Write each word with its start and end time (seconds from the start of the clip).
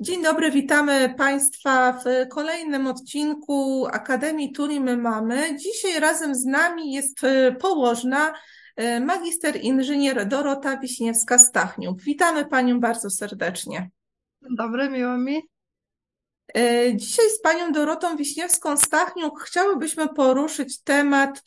Dzień 0.00 0.22
dobry, 0.22 0.50
witamy 0.50 1.14
Państwa 1.18 1.92
w 1.92 2.28
kolejnym 2.28 2.86
odcinku 2.86 3.86
Akademii 3.86 4.52
Tuli 4.52 4.80
My 4.80 4.96
Mamy. 4.96 5.56
Dzisiaj 5.56 6.00
razem 6.00 6.34
z 6.34 6.44
nami 6.44 6.92
jest 6.92 7.24
e, 7.24 7.52
położna 7.52 8.32
e, 8.76 9.00
magister 9.00 9.56
inżynier 9.56 10.28
Dorota 10.28 10.76
Wiśniewska-Stachniuk. 10.76 12.00
Witamy 12.00 12.44
Panią 12.44 12.80
bardzo 12.80 13.10
serdecznie. 13.10 13.90
Dzień 14.42 14.56
dobry, 14.56 14.90
miło 14.90 15.18
mi. 15.18 15.42
E, 16.56 16.96
dzisiaj 16.96 17.30
z 17.30 17.40
Panią 17.40 17.72
Dorotą 17.72 18.16
Wiśniewską-Stachniuk 18.16 19.40
chciałybyśmy 19.40 20.08
poruszyć 20.08 20.82
temat 20.82 21.42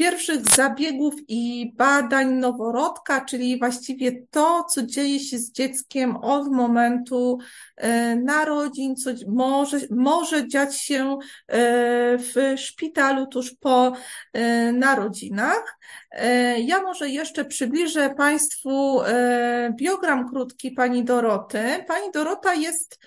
pierwszych 0.00 0.40
zabiegów 0.56 1.14
i 1.28 1.72
badań 1.76 2.32
noworodka, 2.32 3.24
czyli 3.24 3.58
właściwie 3.58 4.12
to, 4.30 4.64
co 4.64 4.82
dzieje 4.82 5.20
się 5.20 5.38
z 5.38 5.52
dzieckiem 5.52 6.16
od 6.16 6.52
momentu 6.52 7.38
e, 7.76 8.16
narodzin, 8.16 8.96
co 8.96 9.10
może, 9.28 9.78
może 9.90 10.48
dziać 10.48 10.80
się 10.80 11.18
e, 11.48 11.58
w 12.18 12.54
szpitalu 12.56 13.26
tuż 13.26 13.54
po 13.54 13.92
e, 14.32 14.72
narodzinach. 14.72 15.80
Ja 16.58 16.82
może 16.82 17.08
jeszcze 17.08 17.44
przybliżę 17.44 18.14
Państwu 18.16 19.00
biogram 19.76 20.28
krótki 20.28 20.70
pani 20.70 21.04
Doroty. 21.04 21.58
Pani 21.88 22.10
Dorota 22.14 22.54
jest 22.54 22.98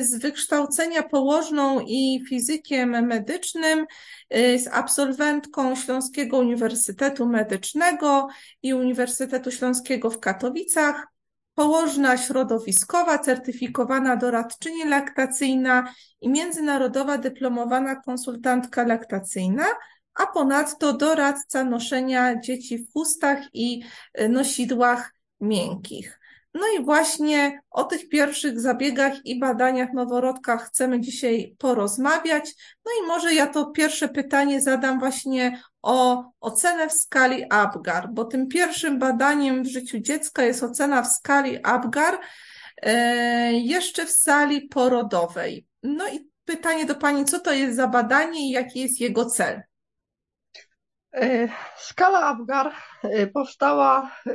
z 0.00 0.18
wykształcenia 0.18 1.02
położną 1.02 1.80
i 1.80 2.24
fizykiem 2.28 3.06
medycznym. 3.06 3.86
Jest 4.30 4.68
absolwentką 4.72 5.76
Śląskiego 5.76 6.09
Uniwersytetu 6.32 7.26
Medycznego 7.26 8.28
i 8.62 8.74
Uniwersytetu 8.74 9.50
Śląskiego 9.50 10.10
w 10.10 10.20
Katowicach, 10.20 11.06
położna 11.54 12.16
środowiskowa, 12.16 13.18
certyfikowana 13.18 14.16
doradczyni 14.16 14.84
laktacyjna 14.84 15.94
i 16.20 16.28
międzynarodowa 16.28 17.18
dyplomowana 17.18 17.96
konsultantka 17.96 18.86
laktacyjna, 18.86 19.64
a 20.14 20.26
ponadto 20.26 20.92
doradca 20.92 21.64
noszenia 21.64 22.40
dzieci 22.40 22.78
w 22.78 22.92
chustach 22.92 23.38
i 23.52 23.82
nosidłach 24.28 25.14
miękkich. 25.40 26.19
No 26.54 26.66
i 26.78 26.84
właśnie 26.84 27.60
o 27.70 27.84
tych 27.84 28.08
pierwszych 28.08 28.60
zabiegach 28.60 29.26
i 29.26 29.38
badaniach 29.38 29.92
noworodka 29.92 30.56
chcemy 30.56 31.00
dzisiaj 31.00 31.54
porozmawiać. 31.58 32.54
No 32.84 32.92
i 33.00 33.06
może 33.06 33.34
ja 33.34 33.46
to 33.46 33.66
pierwsze 33.66 34.08
pytanie 34.08 34.60
zadam 34.60 34.98
właśnie 34.98 35.62
o 35.82 36.24
ocenę 36.40 36.88
w 36.88 36.92
skali 36.92 37.44
ABGAR, 37.50 38.08
bo 38.12 38.24
tym 38.24 38.48
pierwszym 38.48 38.98
badaniem 38.98 39.62
w 39.62 39.66
życiu 39.66 39.98
dziecka 39.98 40.42
jest 40.42 40.62
ocena 40.62 41.02
w 41.02 41.12
skali 41.12 41.58
ABGAR 41.64 42.20
e, 42.82 43.52
jeszcze 43.52 44.06
w 44.06 44.10
sali 44.10 44.68
porodowej. 44.68 45.66
No 45.82 46.08
i 46.08 46.30
pytanie 46.44 46.84
do 46.84 46.94
Pani, 46.94 47.24
co 47.24 47.40
to 47.40 47.52
jest 47.52 47.76
za 47.76 47.88
badanie 47.88 48.48
i 48.48 48.50
jaki 48.50 48.80
jest 48.80 49.00
jego 49.00 49.26
cel? 49.26 49.62
E, 51.12 51.48
skala 51.76 52.20
Apgar 52.20 52.72
e, 53.02 53.26
powstała, 53.26 54.10
e, 54.26 54.32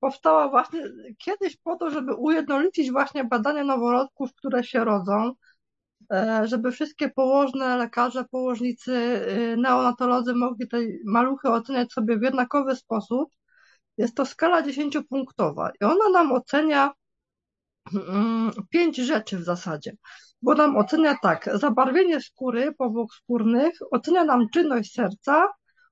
powstała 0.00 0.48
właśnie 0.48 0.82
kiedyś 1.18 1.56
po 1.56 1.76
to, 1.76 1.90
żeby 1.90 2.14
ujednolicić 2.14 2.90
właśnie 2.90 3.24
badania 3.24 3.64
noworodków, 3.64 4.34
które 4.34 4.64
się 4.64 4.84
rodzą, 4.84 5.32
żeby 6.44 6.72
wszystkie 6.72 7.08
położne, 7.08 7.76
lekarze, 7.76 8.24
położnicy, 8.30 9.20
neonatolodzy 9.56 10.34
mogli 10.34 10.68
te 10.68 10.78
maluchy 11.06 11.48
oceniać 11.48 11.92
sobie 11.92 12.18
w 12.18 12.22
jednakowy 12.22 12.76
sposób. 12.76 13.30
Jest 13.96 14.14
to 14.14 14.26
skala 14.26 14.62
dziesięciopunktowa 14.62 15.70
i 15.80 15.84
ona 15.84 16.08
nam 16.12 16.32
ocenia 16.32 16.92
mm, 17.94 18.50
pięć 18.70 18.96
rzeczy 18.96 19.38
w 19.38 19.44
zasadzie, 19.44 19.92
bo 20.42 20.54
nam 20.54 20.76
ocenia 20.76 21.16
tak, 21.22 21.50
zabarwienie 21.54 22.20
skóry, 22.20 22.74
powłok 22.78 23.14
skórnych, 23.14 23.78
ocenia 23.90 24.24
nam 24.24 24.46
czynność 24.52 24.92
serca, 24.92 25.48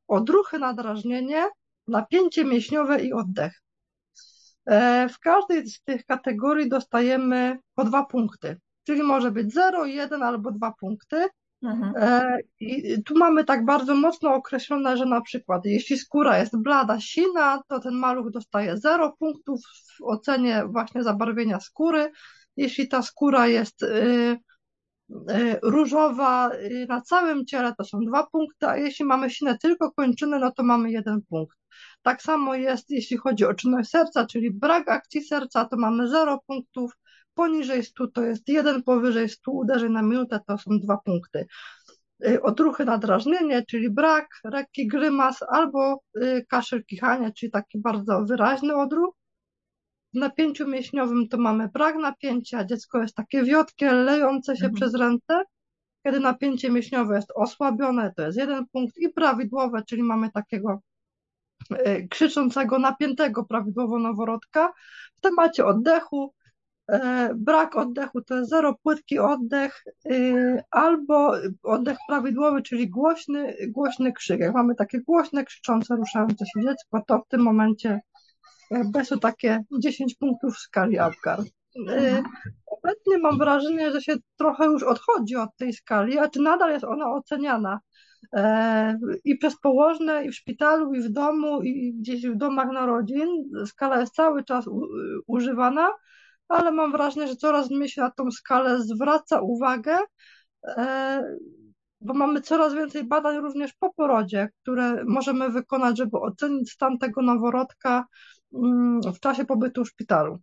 odruchy 0.09 0.59
na 0.59 0.75
drażnienie, 0.75 1.47
napięcie 1.89 2.45
mięśniowe 2.45 3.03
i 3.03 3.13
oddech. 3.13 3.63
E, 4.67 5.09
w 5.09 5.19
każdej 5.19 5.69
z 5.69 5.83
tych 5.83 6.05
kategorii 6.05 6.69
dostajemy 6.69 7.59
po 7.75 7.85
dwa 7.85 8.05
punkty, 8.05 8.61
czyli 8.85 9.03
może 9.03 9.31
być 9.31 9.53
0, 9.53 9.85
1 9.85 10.23
albo 10.23 10.53
dwa 10.53 10.73
punkty. 10.81 11.29
Mhm. 11.63 11.93
E, 11.97 12.39
I 12.61 13.03
tu 13.03 13.19
mamy 13.19 13.45
tak 13.45 13.65
bardzo 13.65 13.95
mocno 13.95 14.35
określone, 14.35 14.97
że 14.97 15.07
na 15.07 15.21
przykład 15.21 15.65
jeśli 15.65 15.99
skóra 15.99 16.39
jest 16.39 16.57
blada, 16.57 17.01
sina, 17.01 17.63
to 17.69 17.81
ten 17.81 17.95
maluch 17.95 18.31
dostaje 18.31 18.77
0 18.77 19.13
punktów 19.19 19.61
w 19.99 20.03
ocenie 20.03 20.65
właśnie 20.69 21.03
zabarwienia 21.03 21.61
skóry. 21.61 22.13
Jeśli 22.57 22.89
ta 22.89 23.03
skóra 23.03 23.47
jest 23.47 23.83
y, 23.83 24.39
różowa 25.63 26.51
y, 26.55 26.87
na 26.89 27.01
całym 27.01 27.47
ciele 27.47 27.75
to 27.79 27.85
są 27.85 28.01
dwa 28.01 28.27
punkty, 28.27 28.67
a 28.67 28.77
jeśli 28.77 29.05
mamy 29.05 29.31
sinę 29.31 29.59
tylko 29.59 29.93
kończyny, 29.93 30.39
no 30.39 30.51
to 30.53 30.63
mamy 30.63 30.91
jeden 30.91 31.23
punkt. 31.29 31.57
Tak 32.03 32.23
samo 32.23 32.55
jest, 32.55 32.91
jeśli 32.91 33.17
chodzi 33.17 33.45
o 33.45 33.55
czynność 33.55 33.91
serca, 33.91 34.27
czyli 34.27 34.51
brak 34.51 34.91
akcji 34.91 35.23
serca, 35.23 35.65
to 35.65 35.77
mamy 35.77 36.09
0 36.09 36.41
punktów, 36.47 36.93
poniżej 37.35 37.85
100 37.85 38.07
to 38.07 38.23
jest 38.23 38.49
1, 38.49 38.83
powyżej 38.83 39.29
100 39.29 39.53
uderzeń 39.53 39.93
na 39.93 40.03
minutę 40.03 40.41
to 40.47 40.59
są 40.59 40.79
dwa 40.79 40.97
punkty. 41.05 41.47
Y, 42.27 42.43
odruchy 42.43 42.85
na 42.85 42.99
drażnienie, 42.99 43.65
czyli 43.69 43.91
brak, 43.91 44.27
rekki, 44.45 44.87
grymas 44.87 45.43
albo 45.49 46.01
y, 46.23 46.47
kaszel, 46.49 46.85
kichania, 46.85 47.33
czyli 47.33 47.53
taki 47.53 47.79
bardzo 47.81 48.25
wyraźny 48.25 48.77
odruch. 48.77 49.16
W 50.15 50.19
napięciu 50.19 50.69
mięśniowym 50.69 51.29
to 51.29 51.39
mamy 51.39 51.69
brak 51.69 51.97
napięcia, 51.97 52.65
dziecko 52.65 53.03
jest 53.03 53.15
takie 53.15 53.45
wiotkie, 53.45 53.93
lejące 53.93 54.57
się 54.57 54.65
mhm. 54.65 54.75
przez 54.75 54.95
ręce. 54.95 55.43
Kiedy 56.05 56.21
napięcie 56.21 56.71
mięśniowe 56.71 57.17
jest 57.17 57.33
osłabione, 57.35 58.13
to 58.17 58.23
jest 58.23 58.39
jeden 58.39 58.67
punkt 58.73 58.99
i 58.99 59.09
prawidłowe, 59.09 59.83
czyli 59.89 60.03
mamy 60.03 60.31
takiego 60.31 60.81
e, 61.71 62.09
krzyczącego, 62.09 62.79
napiętego 62.79 63.45
prawidłowo 63.45 63.99
noworodka. 63.99 64.73
W 65.17 65.21
temacie 65.21 65.67
oddechu, 65.67 66.35
e, 66.89 67.31
brak 67.35 67.77
oddechu 67.77 68.23
to 68.23 68.37
jest 68.37 68.51
zero, 68.51 68.75
płytki 68.83 69.19
oddech 69.19 69.85
e, 70.11 70.65
albo 70.71 71.33
oddech 71.63 71.99
prawidłowy, 72.09 72.63
czyli 72.63 72.91
głośny, 72.91 73.57
głośny 73.69 74.13
krzyk. 74.13 74.41
Jak 74.41 74.55
mamy 74.55 74.75
takie 74.75 75.01
głośne, 75.01 75.45
krzyczące, 75.45 75.97
ruszające 75.97 76.45
się 76.47 76.61
dziecko, 76.63 77.03
to 77.07 77.19
w 77.19 77.29
tym 77.29 77.41
momencie 77.41 78.01
Besu 78.71 79.19
takie 79.19 79.65
10 79.79 80.15
punktów 80.15 80.55
w 80.55 80.59
skali 80.59 80.99
Apgar. 80.99 81.41
Mhm. 81.79 82.25
Obecnie 82.67 83.19
mam 83.19 83.39
wrażenie, 83.39 83.93
że 83.93 84.03
się 84.03 84.17
trochę 84.37 84.65
już 84.65 84.83
odchodzi 84.83 85.37
od 85.37 85.57
tej 85.57 85.73
skali, 85.73 86.19
a 86.19 86.29
czy 86.29 86.41
nadal 86.41 86.71
jest 86.71 86.85
ona 86.85 87.13
oceniana 87.13 87.81
e, 88.33 88.99
i 89.25 89.39
przez 89.39 89.61
położne, 89.61 90.25
i 90.25 90.31
w 90.31 90.35
szpitalu, 90.35 90.95
i 90.95 91.01
w 91.01 91.09
domu, 91.09 91.63
i 91.63 91.95
gdzieś 91.95 92.27
w 92.27 92.37
domach 92.37 92.69
narodzin. 92.73 93.29
Skala 93.67 94.01
jest 94.01 94.15
cały 94.15 94.45
czas 94.45 94.65
używana, 95.27 95.89
ale 96.49 96.73
mam 96.73 96.93
wrażenie, 96.93 97.29
że 97.29 97.37
coraz 97.37 97.71
mniej 97.71 97.89
się 97.89 98.01
na 98.01 98.11
tą 98.11 98.31
skalę 98.31 98.83
zwraca 98.83 99.41
uwagę, 99.41 99.99
e, 100.65 101.23
bo 102.07 102.15
mamy 102.15 102.41
coraz 102.41 102.75
więcej 102.75 103.05
badań 103.05 103.37
również 103.37 103.75
po 103.75 103.95
porodzie, 103.95 104.49
które 104.63 105.05
możemy 105.05 105.49
wykonać, 105.51 105.99
żeby 105.99 106.19
ocenić 106.19 106.71
stan 106.71 106.99
tego 106.99 107.23
noworodka 107.23 108.07
Mm, 108.55 109.01
w 109.15 109.21
czasie 109.21 109.45
pobytu 109.45 109.85
w 109.85 109.89
szpitalu. 109.89 110.39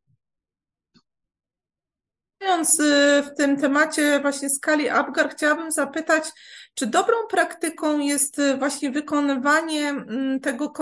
Mówiąc 2.42 2.80
y, 2.80 3.24
w 3.24 3.38
tym 3.38 3.58
temacie 3.58 4.20
właśnie 4.22 4.50
skali 4.50 4.90
Apgar, 4.90 5.30
chciałabym 5.30 5.72
zapytać, 5.72 6.24
czy 6.74 6.88
dobrą 6.88 7.16
praktyką 7.30 8.00
jest 8.00 8.40
y, 8.40 8.58
właśnie 8.58 8.92
wykonywanie 8.92 9.90
mm, 9.90 10.40
tego, 10.40 10.74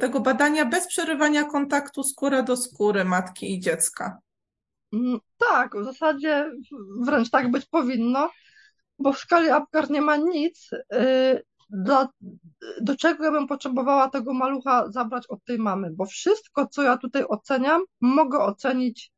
tego 0.00 0.20
badania 0.20 0.64
bez 0.64 0.86
przerywania 0.86 1.44
kontaktu 1.44 2.02
skóra 2.02 2.42
do 2.42 2.56
skóry 2.56 3.04
matki 3.04 3.54
i 3.54 3.60
dziecka? 3.60 4.18
Mm, 4.92 5.18
tak, 5.36 5.76
w 5.76 5.84
zasadzie 5.84 6.50
wręcz 7.00 7.30
tak 7.30 7.50
być 7.50 7.66
powinno, 7.66 8.30
bo 8.98 9.12
w 9.12 9.18
skali 9.18 9.50
Apgar 9.50 9.90
nie 9.90 10.00
ma 10.00 10.16
nic, 10.16 10.70
y, 10.94 11.42
do, 11.70 12.96
czego 12.96 13.24
ja 13.24 13.30
bym 13.30 13.46
potrzebowała 13.46 14.10
tego 14.10 14.34
malucha 14.34 14.90
zabrać 14.90 15.26
od 15.26 15.44
tej 15.44 15.58
mamy, 15.58 15.90
bo 15.92 16.06
wszystko, 16.06 16.66
co 16.66 16.82
ja 16.82 16.96
tutaj 16.96 17.24
oceniam, 17.28 17.82
mogę 18.00 18.38
ocenić 18.38 19.12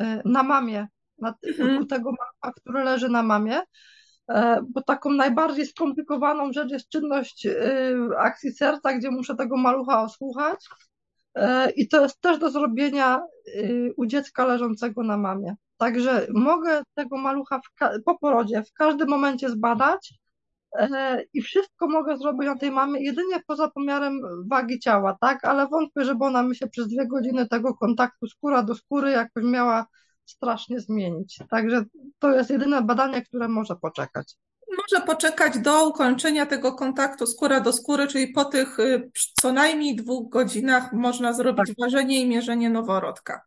e, 0.00 0.22
na 0.24 0.42
mamie, 0.42 0.86
na 1.18 1.34
mm. 1.60 1.86
tego 1.86 2.10
malucha, 2.10 2.60
który 2.60 2.84
leży 2.84 3.08
na 3.08 3.22
mamie, 3.22 3.60
e, 4.28 4.60
bo 4.70 4.82
taką 4.82 5.10
najbardziej 5.10 5.66
skomplikowaną 5.66 6.52
rzecz 6.52 6.70
jest 6.70 6.88
czynność 6.88 7.46
akcji 8.18 8.52
serca, 8.52 8.92
gdzie 8.94 9.10
muszę 9.10 9.36
tego 9.36 9.56
malucha 9.56 10.02
osłuchać 10.02 10.68
i 11.76 11.88
to 11.88 12.02
jest 12.02 12.20
też 12.20 12.38
do 12.38 12.50
zrobienia 12.50 13.22
u 13.96 14.06
dziecka 14.06 14.46
leżącego 14.46 15.02
na 15.02 15.16
mamie. 15.16 15.54
Także 15.76 16.26
mogę 16.34 16.82
tego 16.94 17.16
malucha 17.16 17.60
po 18.04 18.18
porodzie 18.18 18.62
w 18.62 18.72
każdym 18.72 19.08
momencie 19.08 19.50
zbadać, 19.50 20.18
E, 20.76 21.22
i 21.32 21.42
wszystko 21.42 21.88
mogę 21.88 22.16
zrobić 22.16 22.46
na 22.46 22.56
tej 22.56 22.70
mamie, 22.70 23.04
jedynie 23.04 23.42
poza 23.46 23.70
pomiarem 23.70 24.20
wagi 24.46 24.78
ciała, 24.78 25.16
tak? 25.20 25.44
Ale 25.44 25.66
wątpię, 25.68 26.04
żeby 26.04 26.24
ona 26.24 26.42
mi 26.42 26.56
się 26.56 26.68
przez 26.68 26.88
dwie 26.88 27.06
godziny 27.06 27.48
tego 27.48 27.74
kontaktu 27.74 28.26
skóra 28.26 28.62
do 28.62 28.74
skóry 28.74 29.10
jakoś 29.10 29.44
miała 29.44 29.86
strasznie 30.24 30.80
zmienić. 30.80 31.38
Także 31.50 31.84
to 32.18 32.34
jest 32.34 32.50
jedyne 32.50 32.82
badanie, 32.82 33.22
które 33.22 33.48
może 33.48 33.76
poczekać. 33.76 34.34
Może 34.76 35.06
poczekać 35.06 35.58
do 35.58 35.88
ukończenia 35.88 36.46
tego 36.46 36.72
kontaktu 36.72 37.26
skóra 37.26 37.60
do 37.60 37.72
skóry, 37.72 38.06
czyli 38.06 38.28
po 38.28 38.44
tych 38.44 38.78
y, 38.78 39.10
co 39.40 39.52
najmniej 39.52 39.96
dwóch 39.96 40.30
godzinach 40.30 40.92
można 40.92 41.32
zrobić 41.32 41.66
tak. 41.66 41.76
ważenie 41.78 42.20
i 42.20 42.28
mierzenie 42.28 42.70
noworodka. 42.70 43.40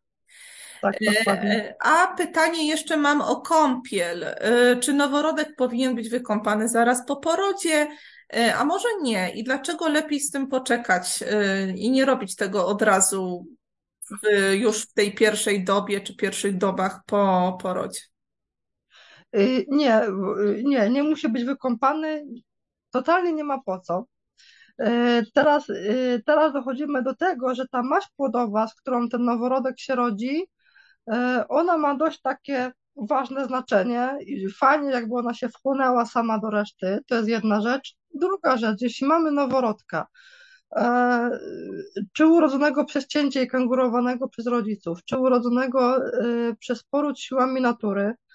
Tak, 0.81 0.97
dokładnie. 1.17 1.75
A 1.79 2.07
pytanie 2.17 2.67
jeszcze 2.67 2.97
mam 2.97 3.21
o 3.21 3.41
kąpiel. 3.41 4.25
Czy 4.79 4.93
noworodek 4.93 5.55
powinien 5.55 5.95
być 5.95 6.09
wykąpany 6.09 6.69
zaraz 6.69 7.05
po 7.05 7.15
porodzie, 7.15 7.87
a 8.57 8.65
może 8.65 8.87
nie? 9.01 9.29
I 9.29 9.43
dlaczego 9.43 9.89
lepiej 9.89 10.19
z 10.19 10.31
tym 10.31 10.47
poczekać 10.47 11.23
i 11.75 11.91
nie 11.91 12.05
robić 12.05 12.35
tego 12.35 12.67
od 12.67 12.81
razu 12.81 13.45
w, 14.11 14.53
już 14.53 14.81
w 14.81 14.93
tej 14.93 15.13
pierwszej 15.13 15.63
dobie 15.63 16.01
czy 16.01 16.15
pierwszych 16.15 16.57
dobach 16.57 16.99
po 17.05 17.57
porodzie? 17.61 18.01
Y, 19.35 19.65
nie, 19.69 20.03
y, 20.03 20.63
nie, 20.65 20.89
nie 20.89 21.03
musi 21.03 21.29
być 21.29 21.43
wykąpany. 21.43 22.25
Totalnie 22.89 23.33
nie 23.33 23.43
ma 23.43 23.61
po 23.65 23.79
co. 23.79 24.05
Y, 24.81 25.25
teraz, 25.33 25.67
teraz 26.25 26.53
dochodzimy 26.53 27.03
do 27.03 27.15
tego, 27.15 27.55
że 27.55 27.67
ta 27.67 27.83
maść 27.83 28.07
płodowa, 28.15 28.67
z 28.67 28.75
którą 28.75 29.09
ten 29.09 29.25
noworodek 29.25 29.79
się 29.79 29.95
rodzi, 29.95 30.47
ona 31.49 31.77
ma 31.77 31.95
dość 31.95 32.21
takie 32.21 32.71
ważne 32.95 33.45
znaczenie 33.45 34.17
fajnie, 34.57 34.89
jakby 34.89 35.15
ona 35.15 35.33
się 35.33 35.49
wchłonęła 35.49 36.05
sama 36.05 36.39
do 36.39 36.49
reszty. 36.49 36.99
To 37.07 37.15
jest 37.15 37.29
jedna 37.29 37.61
rzecz. 37.61 37.95
Druga 38.13 38.57
rzecz, 38.57 38.81
jeśli 38.81 39.07
mamy 39.07 39.31
noworodka, 39.31 40.07
czy 42.13 42.27
urodzonego 42.27 42.85
przez 42.85 43.07
cięcie 43.07 43.43
i 43.43 43.47
kangurowanego 43.47 44.27
przez 44.27 44.47
rodziców, 44.47 44.99
czy 45.05 45.17
urodzonego 45.17 45.99
przez 46.59 46.83
poród 46.83 47.19
siłami 47.19 47.61
natury, 47.61 48.13
E, 48.13 48.30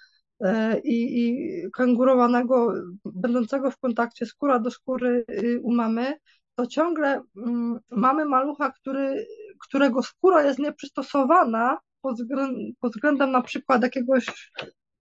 i, 0.83 1.25
i 1.25 1.71
kangurowanego, 1.71 2.73
będącego 3.05 3.71
w 3.71 3.77
kontakcie 3.77 4.25
skóra 4.25 4.59
do 4.59 4.71
skóry 4.71 5.25
y, 5.29 5.59
u 5.63 5.71
mamy, 5.71 6.13
to 6.55 6.67
ciągle 6.67 7.21
mm, 7.37 7.79
mamy 7.91 8.25
malucha, 8.25 8.71
który, 8.71 9.25
którego 9.67 10.03
skóra 10.03 10.43
jest 10.43 10.59
nieprzystosowana 10.59 11.77
pod, 12.01 12.15
względem, 12.15 12.73
pod 12.79 12.91
względem 12.91 13.31
na 13.31 13.41
przykład 13.41 13.83
jakiegoś 13.83 14.51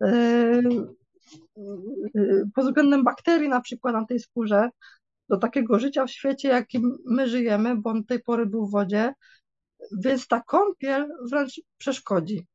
e, 0.03 0.06
y, 2.17 2.50
pod 2.55 2.65
względem 2.65 3.05
bakterii 3.05 3.49
na 3.49 3.61
przykład 3.61 3.94
na 3.94 4.06
tej 4.06 4.21
skórze, 4.21 4.71
do 5.29 5.37
takiego 5.37 5.79
życia 5.79 6.06
w 6.06 6.11
świecie, 6.11 6.49
jakim 6.49 6.99
my 7.06 7.29
żyjemy, 7.29 7.77
bo 7.77 7.91
on 7.91 8.05
tej 8.05 8.23
pory 8.23 8.47
był 8.47 8.67
w 8.67 8.71
wodzie, 8.71 9.15
więc 9.99 10.29
ta 10.29 10.41
kąpiel 10.41 11.09
wręcz 11.31 11.61
przeszkodzi 11.79 12.47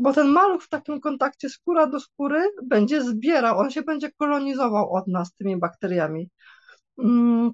bo 0.00 0.12
ten 0.12 0.28
maluch 0.28 0.64
w 0.64 0.68
takim 0.68 1.00
kontakcie 1.00 1.48
skóra 1.48 1.86
do 1.86 2.00
skóry 2.00 2.44
będzie 2.62 3.02
zbierał, 3.02 3.58
on 3.58 3.70
się 3.70 3.82
będzie 3.82 4.10
kolonizował 4.12 4.94
od 4.94 5.06
nas 5.06 5.34
tymi 5.34 5.56
bakteriami. 5.56 6.30
Mm, 6.98 7.50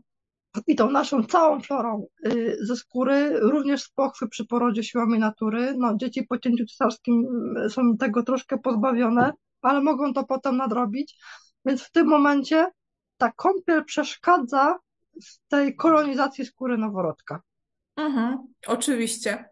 I 0.66 0.76
tą 0.76 0.90
naszą 0.90 1.24
całą 1.24 1.60
florą 1.60 2.06
y, 2.26 2.56
ze 2.60 2.76
skóry, 2.76 3.40
również 3.40 3.82
z 3.82 3.90
pochwy 3.90 4.28
przy 4.28 4.46
porodzie 4.46 4.84
siłami 4.84 5.18
natury. 5.18 5.74
No, 5.78 5.96
dzieci 5.96 6.26
po 6.26 6.38
cięciu 6.38 6.66
cesarskim 6.66 7.24
y, 7.66 7.70
są 7.70 7.96
tego 7.96 8.22
troszkę 8.22 8.58
pozbawione, 8.58 9.32
ale 9.62 9.80
mogą 9.80 10.12
to 10.12 10.24
potem 10.24 10.56
nadrobić. 10.56 11.16
Więc 11.64 11.82
w 11.82 11.90
tym 11.90 12.06
momencie 12.06 12.66
ta 13.16 13.32
kąpiel 13.32 13.84
przeszkadza 13.84 14.78
w 15.24 15.48
tej 15.48 15.76
kolonizacji 15.76 16.46
skóry 16.46 16.78
noworodka. 16.78 17.40
Mhm, 17.96 18.38
oczywiście. 18.66 19.44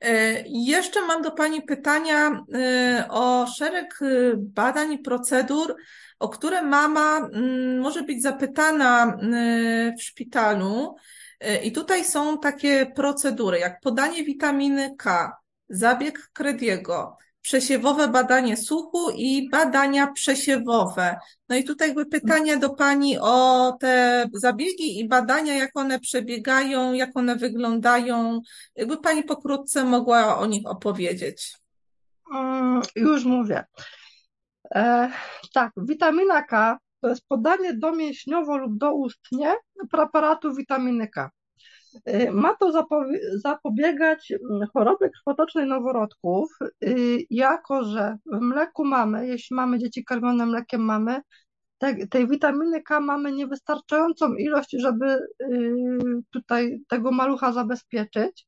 E, 0.00 0.44
jeszcze 0.46 1.00
mam 1.06 1.22
do 1.22 1.30
Pani 1.30 1.62
pytania 1.62 2.44
e, 2.54 3.06
o 3.10 3.46
szereg 3.46 3.98
e, 4.02 4.06
badań 4.36 4.92
i 4.92 4.98
procedur, 4.98 5.76
o 6.18 6.28
które 6.28 6.62
mama 6.62 7.18
mm, 7.18 7.80
może 7.80 8.02
być 8.02 8.22
zapytana 8.22 9.18
w 9.98 10.02
szpitalu. 10.02 10.94
I 11.62 11.72
tutaj 11.72 12.04
są 12.04 12.38
takie 12.38 12.86
procedury, 12.86 13.58
jak 13.58 13.80
podanie 13.80 14.24
witaminy 14.24 14.94
K, 14.98 15.36
zabieg 15.68 16.30
Krediego, 16.32 17.16
przesiewowe 17.48 18.08
badanie 18.08 18.56
słuchu 18.56 19.10
i 19.10 19.48
badania 19.50 20.12
przesiewowe. 20.12 21.16
No 21.48 21.56
i 21.56 21.64
tutaj 21.64 21.88
jakby 21.88 22.06
pytanie 22.06 22.56
do 22.56 22.70
Pani 22.70 23.18
o 23.18 23.72
te 23.80 24.24
zabiegi 24.32 25.00
i 25.00 25.08
badania, 25.08 25.54
jak 25.54 25.70
one 25.74 26.00
przebiegają, 26.00 26.92
jak 26.92 27.16
one 27.16 27.36
wyglądają. 27.36 28.40
Jakby 28.76 28.96
Pani 28.96 29.22
pokrótce 29.22 29.84
mogła 29.84 30.38
o 30.38 30.46
nich 30.46 30.66
opowiedzieć. 30.66 31.56
Mm, 32.34 32.82
już 32.96 33.24
mówię. 33.24 33.64
E, 34.74 35.10
tak, 35.54 35.72
witamina 35.76 36.42
K 36.42 36.78
to 37.00 37.08
jest 37.08 37.28
podanie 37.28 37.74
domięśniowo 37.74 38.56
lub 38.56 38.78
doustnie 38.78 39.54
preparatu 39.90 40.54
witaminy 40.54 41.08
K. 41.08 41.30
Y, 42.08 42.30
ma 42.32 42.54
to 42.54 42.72
zapobiegać 43.34 44.32
mm, 44.32 44.68
chorobie 44.74 45.10
krwotocznej 45.10 45.66
noworodków, 45.66 46.50
y, 46.84 47.18
jako 47.30 47.84
że 47.84 48.16
w 48.32 48.40
mleku 48.40 48.84
mamy, 48.84 49.26
jeśli 49.26 49.56
mamy 49.56 49.78
dzieci 49.78 50.04
karmione 50.04 50.46
mlekiem 50.46 50.80
mamy, 50.80 51.20
te, 51.78 52.06
tej 52.06 52.28
witaminy 52.28 52.82
K 52.82 53.00
mamy 53.00 53.32
niewystarczającą 53.32 54.34
ilość, 54.34 54.70
żeby 54.78 55.06
y, 55.42 55.78
tutaj 56.30 56.80
tego 56.88 57.10
malucha 57.10 57.52
zabezpieczyć, 57.52 58.46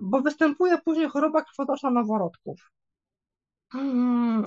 bo 0.00 0.20
występuje 0.20 0.78
później 0.84 1.08
choroba 1.08 1.42
krwotoczna 1.44 1.90
noworodków. 1.90 2.70
Mm, 3.74 4.44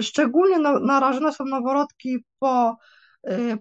szczególnie 0.00 0.58
narażone 0.80 1.32
są 1.32 1.44
noworodki 1.44 2.24
po 2.38 2.76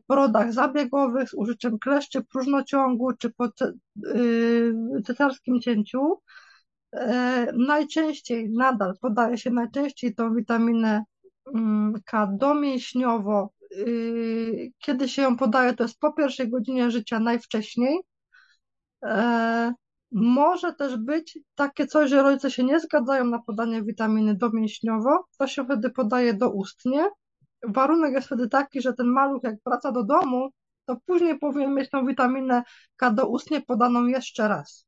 porodach 0.08 0.54
zabiegowych 0.54 1.30
z 1.30 1.34
użyciem 1.34 1.80
kleszczy 1.80 2.24
próżnociągu 2.24 3.14
czy 3.14 3.30
po 3.30 3.46
y, 3.46 4.74
cesarskim 5.06 5.62
cięciu. 5.62 6.14
Y, 6.96 7.00
najczęściej, 7.54 8.50
nadal 8.50 8.94
podaje 9.02 9.38
się 9.38 9.50
najczęściej 9.52 10.16
tą 10.16 10.36
witaminę 10.36 11.04
mm, 11.56 11.94
K 12.06 12.28
domięśniowo. 12.28 13.50
Kiedy 14.78 15.10
się 15.10 15.22
ją 15.22 15.38
podaje, 15.38 15.74
to 15.74 15.84
jest 15.84 16.00
po 16.00 16.14
pierwszej 16.14 16.50
godzinie 16.50 16.92
życia 16.92 17.20
najwcześniej. 17.20 18.00
Może 20.12 20.74
też 20.74 20.98
być 20.98 21.40
takie 21.56 21.88
coś, 21.88 22.10
że 22.10 22.22
rodzice 22.24 22.52
się 22.52 22.64
nie 22.64 22.80
zgadzają 22.80 23.26
na 23.26 23.40
podanie 23.40 23.84
witaminy 23.84 24.36
domięśniowo, 24.36 25.26
to 25.38 25.48
się 25.48 25.66
wtedy 25.66 25.90
podaje 25.90 26.34
doustnie 26.34 27.10
warunek 27.68 28.14
jest 28.14 28.28
wtedy 28.28 28.50
taki, 28.50 28.82
że 28.82 28.94
ten 28.94 29.08
maluch 29.08 29.44
jak 29.44 29.56
wraca 29.66 29.92
do 29.92 30.04
domu, 30.04 30.50
to 30.86 30.98
później 31.06 31.40
powinien 31.40 31.74
mieć 31.74 31.90
tą 31.90 32.06
witaminę 32.06 32.64
K 32.96 33.12
doustnie 33.12 33.62
podaną 33.62 34.06
jeszcze 34.06 34.48
raz. 34.48 34.88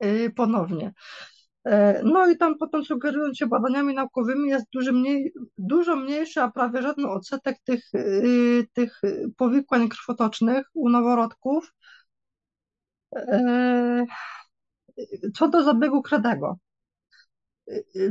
Yy, 0.00 0.30
ponownie. 0.30 0.92
Yy, 1.64 1.72
no 2.04 2.30
i 2.30 2.36
tam 2.36 2.58
potem 2.58 2.84
sugerując 2.84 3.38
się 3.38 3.46
badaniami 3.46 3.94
naukowymi 3.94 4.48
jest 4.48 4.66
dużo, 4.72 4.92
mniej, 4.92 5.32
dużo 5.58 5.96
mniejszy, 5.96 6.42
a 6.42 6.50
prawie 6.50 6.82
żaden 6.82 7.06
odsetek 7.06 7.56
tych, 7.64 7.84
yy, 7.92 8.66
tych 8.72 9.00
powikłań 9.36 9.88
krwotocznych 9.88 10.66
u 10.74 10.88
noworodków. 10.88 11.74
Co 15.36 15.48
do 15.48 15.64
zabiegu 15.64 16.02
Kredego. 16.02 16.58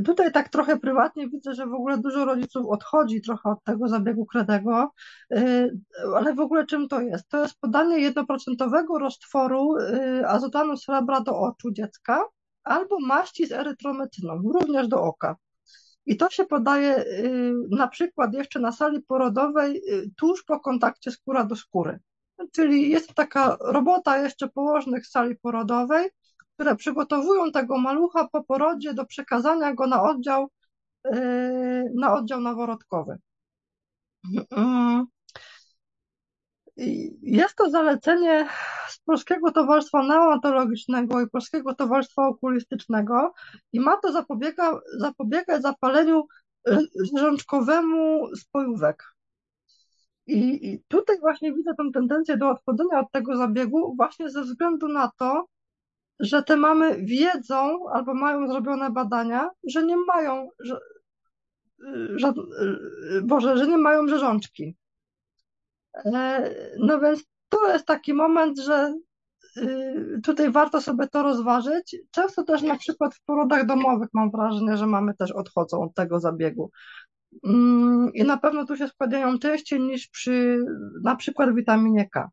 Tutaj 0.04 0.32
tak 0.32 0.48
trochę 0.48 0.78
prywatnie 0.78 1.28
widzę, 1.28 1.54
że 1.54 1.66
w 1.66 1.74
ogóle 1.74 1.98
dużo 1.98 2.24
rodziców 2.24 2.66
odchodzi 2.68 3.22
trochę 3.22 3.50
od 3.50 3.64
tego 3.64 3.88
zabiegu 3.88 4.26
kredego, 4.26 4.90
y, 5.32 5.78
ale 6.16 6.34
w 6.34 6.40
ogóle 6.40 6.66
czym 6.66 6.88
to 6.88 7.00
jest? 7.00 7.28
To 7.28 7.42
jest 7.42 7.60
podanie 7.60 7.98
jednoprocentowego 7.98 8.98
roztworu 8.98 9.76
y, 9.76 10.26
azotanu 10.26 10.76
srebra 10.76 11.20
do 11.20 11.38
oczu 11.38 11.72
dziecka 11.72 12.24
albo 12.64 13.00
maści 13.00 13.46
z 13.46 13.52
erytrometyną, 13.52 14.42
również 14.42 14.88
do 14.88 15.02
oka. 15.02 15.36
I 16.06 16.16
to 16.16 16.30
się 16.30 16.44
podaje 16.44 16.98
y, 16.98 17.52
na 17.70 17.88
przykład 17.88 18.34
jeszcze 18.34 18.60
na 18.60 18.72
sali 18.72 19.02
porodowej 19.02 19.82
tuż 20.16 20.44
po 20.44 20.60
kontakcie 20.60 21.10
skóra 21.10 21.44
do 21.44 21.56
skóry. 21.56 21.98
Czyli 22.52 22.90
jest 22.90 23.14
taka 23.14 23.56
robota 23.60 24.18
jeszcze 24.18 24.48
położnych 24.48 25.06
sali 25.06 25.36
porodowej, 25.36 26.10
które 26.54 26.76
przygotowują 26.76 27.52
tego 27.52 27.78
malucha 27.78 28.28
po 28.28 28.44
porodzie 28.44 28.94
do 28.94 29.06
przekazania 29.06 29.74
go 29.74 29.86
na 29.86 30.02
oddział, 30.02 30.50
yy, 31.04 31.92
na 31.94 32.14
oddział 32.14 32.40
noworodkowy. 32.40 33.18
Yy, 34.24 35.04
jest 37.22 37.56
to 37.56 37.70
zalecenie 37.70 38.48
z 38.88 38.98
Polskiego 38.98 39.52
Towarzystwa 39.52 40.02
Neonatologicznego 40.02 41.20
i 41.20 41.30
Polskiego 41.30 41.74
Towarzystwa 41.74 42.26
Okulistycznego 42.26 43.32
i 43.72 43.80
ma 43.80 43.96
to 43.96 44.12
zapobiega, 44.12 44.80
zapobiegać 44.98 45.62
zapaleniu 45.62 46.26
żączkowemu 47.18 48.36
spojówek. 48.36 49.04
I, 50.26 50.72
I 50.72 50.82
tutaj 50.88 51.20
właśnie 51.20 51.52
widzę 51.52 51.74
tę 51.74 51.84
tendencję 51.94 52.36
do 52.36 52.48
odchodzenia 52.50 53.00
od 53.00 53.10
tego 53.12 53.36
zabiegu 53.36 53.94
właśnie 53.96 54.30
ze 54.30 54.42
względu 54.42 54.88
na 54.88 55.10
to, 55.18 55.46
że 56.20 56.42
te 56.42 56.56
mamy 56.56 56.96
wiedzą 57.04 57.88
albo 57.92 58.14
mają 58.14 58.48
zrobione 58.48 58.90
badania, 58.90 59.50
że 59.68 59.84
nie 59.86 59.96
mają, 59.96 60.48
że, 60.60 60.78
że, 62.16 62.32
Boże, 63.22 63.56
że 63.56 63.66
nie 63.66 63.78
mają 63.78 64.08
rzeżączki. 64.08 64.76
E, 65.94 66.50
no 66.78 67.00
więc 67.00 67.24
to 67.48 67.72
jest 67.72 67.86
taki 67.86 68.14
moment, 68.14 68.58
że 68.58 68.94
y, 69.56 70.20
tutaj 70.24 70.50
warto 70.50 70.80
sobie 70.80 71.08
to 71.08 71.22
rozważyć. 71.22 71.96
Często 72.10 72.42
też 72.42 72.62
na 72.62 72.78
przykład 72.78 73.14
w 73.14 73.24
porodach 73.24 73.66
domowych 73.66 74.08
mam 74.12 74.30
wrażenie, 74.30 74.76
że 74.76 74.86
mamy 74.86 75.14
też 75.14 75.32
odchodzą 75.32 75.82
od 75.82 75.94
tego 75.94 76.20
zabiegu. 76.20 76.70
Mm, 77.44 78.10
I 78.14 78.24
na 78.24 78.36
pewno 78.36 78.66
tu 78.66 78.76
się 78.76 78.88
składają 78.88 79.38
częściej 79.38 79.80
niż 79.80 80.08
przy 80.08 80.58
na 81.02 81.16
przykład 81.16 81.54
witaminie 81.54 82.08
K. 82.10 82.30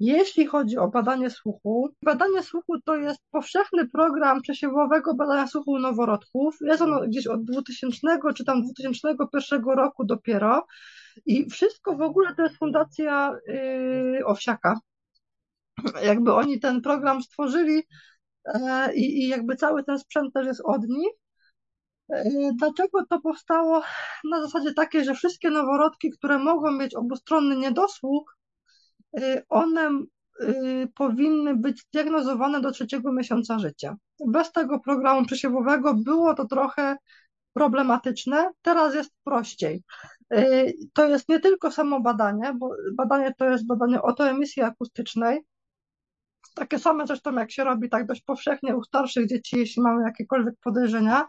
Jeśli 0.00 0.46
chodzi 0.46 0.78
o 0.78 0.88
badanie 0.88 1.30
słuchu, 1.30 1.88
badanie 2.02 2.42
słuchu 2.42 2.80
to 2.80 2.96
jest 2.96 3.20
powszechny 3.30 3.88
program 3.88 4.42
przesiewowego 4.42 5.14
badania 5.14 5.46
słuchu 5.46 5.78
noworodków. 5.78 6.56
Jest 6.60 6.82
ono 6.82 7.00
gdzieś 7.00 7.26
od 7.26 7.44
2000 7.44 8.18
czy 8.34 8.44
tam 8.44 8.62
2001 8.62 9.64
roku 9.64 10.04
dopiero 10.04 10.66
i 11.26 11.50
wszystko 11.50 11.96
w 11.96 12.02
ogóle 12.02 12.34
to 12.34 12.42
jest 12.42 12.56
fundacja 12.56 13.32
yy, 13.46 14.26
Owsiaka. 14.26 14.80
Jakby 16.02 16.34
oni 16.34 16.60
ten 16.60 16.80
program 16.80 17.22
stworzyli 17.22 17.74
yy, 18.46 18.94
i 18.94 19.28
jakby 19.28 19.56
cały 19.56 19.84
ten 19.84 19.98
sprzęt 19.98 20.34
też 20.34 20.46
jest 20.46 20.62
od 20.64 20.88
nich. 20.88 21.12
Yy, 22.08 22.50
dlaczego 22.58 23.06
to 23.10 23.20
powstało? 23.20 23.82
Na 24.30 24.42
zasadzie 24.42 24.74
takiej, 24.74 25.04
że 25.04 25.14
wszystkie 25.14 25.50
noworodki, 25.50 26.10
które 26.10 26.38
mogą 26.38 26.70
mieć 26.70 26.94
obustronny 26.94 27.56
niedosłuch, 27.56 28.37
one 29.48 29.90
y, 30.40 30.88
powinny 30.94 31.56
być 31.56 31.84
diagnozowane 31.92 32.60
do 32.60 32.70
trzeciego 32.70 33.12
miesiąca 33.12 33.58
życia. 33.58 33.96
Bez 34.26 34.52
tego 34.52 34.80
programu 34.80 35.26
przesiewowego 35.26 35.94
było 35.94 36.34
to 36.34 36.46
trochę 36.46 36.96
problematyczne, 37.52 38.50
teraz 38.62 38.94
jest 38.94 39.10
prościej. 39.24 39.82
Y, 40.34 40.72
to 40.92 41.08
jest 41.08 41.28
nie 41.28 41.40
tylko 41.40 41.70
samo 41.70 42.00
badanie, 42.00 42.54
bo 42.58 42.70
badanie 42.96 43.34
to 43.38 43.44
jest 43.44 43.66
badanie 43.66 44.02
otoemisji 44.02 44.62
akustycznej, 44.62 45.40
takie 46.54 46.78
same 46.78 47.06
zresztą 47.06 47.34
jak 47.34 47.52
się 47.52 47.64
robi 47.64 47.88
tak 47.88 48.06
dość 48.06 48.22
powszechnie 48.22 48.76
u 48.76 48.82
starszych 48.82 49.28
dzieci, 49.28 49.58
jeśli 49.58 49.82
mamy 49.82 50.04
jakiekolwiek 50.04 50.54
podejrzenia. 50.62 51.26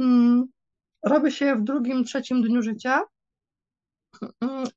Mm, 0.00 0.44
robi 1.02 1.32
się 1.32 1.44
je 1.44 1.56
w 1.56 1.62
drugim, 1.62 2.04
trzecim 2.04 2.42
dniu 2.42 2.62
życia 2.62 3.02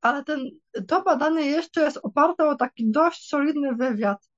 ale 0.01 0.23
ten, 0.23 0.39
to 0.87 1.01
badanie 1.03 1.45
jeszcze 1.45 1.81
jest 1.81 1.99
oparte 2.03 2.47
o 2.47 2.55
taki 2.55 2.91
dość 2.91 3.29
solidny 3.29 3.75
wywiad, 3.75 4.29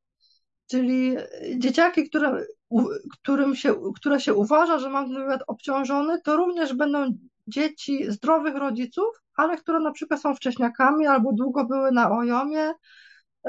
czyli 0.70 1.16
dzieciaki, 1.58 2.10
które, 2.10 2.46
którym 3.12 3.56
się, 3.56 3.76
które 3.96 4.20
się 4.20 4.34
uważa, 4.34 4.80
że 4.80 4.90
ma 4.90 5.04
ten 5.04 5.14
wywiad 5.14 5.44
obciążony, 5.48 6.22
to 6.22 6.36
również 6.36 6.74
będą 6.74 7.18
dzieci 7.48 8.12
zdrowych 8.12 8.56
rodziców, 8.56 9.22
ale 9.36 9.58
które 9.58 9.80
na 9.80 9.92
przykład 9.92 10.22
są 10.22 10.36
wcześniakami 10.36 11.08
albo 11.08 11.34
długo 11.34 11.66
były 11.66 11.92
na 11.92 12.12
ojomie, 12.12 12.74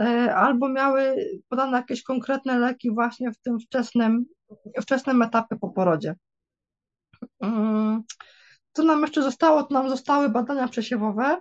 e, 0.01 0.35
albo 0.35 0.69
miały 0.69 1.17
podane 1.49 1.77
jakieś 1.77 2.03
konkretne 2.03 2.59
leki 2.59 2.91
właśnie 2.91 3.33
w 3.33 3.39
tym 3.39 3.61
wczesnym, 3.61 4.25
wczesnym 4.81 5.23
etapie 5.23 5.57
po 5.57 5.71
porodzie. 5.71 6.15
Co 8.73 8.83
nam 8.83 9.01
jeszcze 9.01 9.23
zostało? 9.23 9.63
To 9.63 9.75
nam 9.75 9.89
zostały 9.89 10.29
badania 10.29 10.69
przesiewowe. 10.69 11.41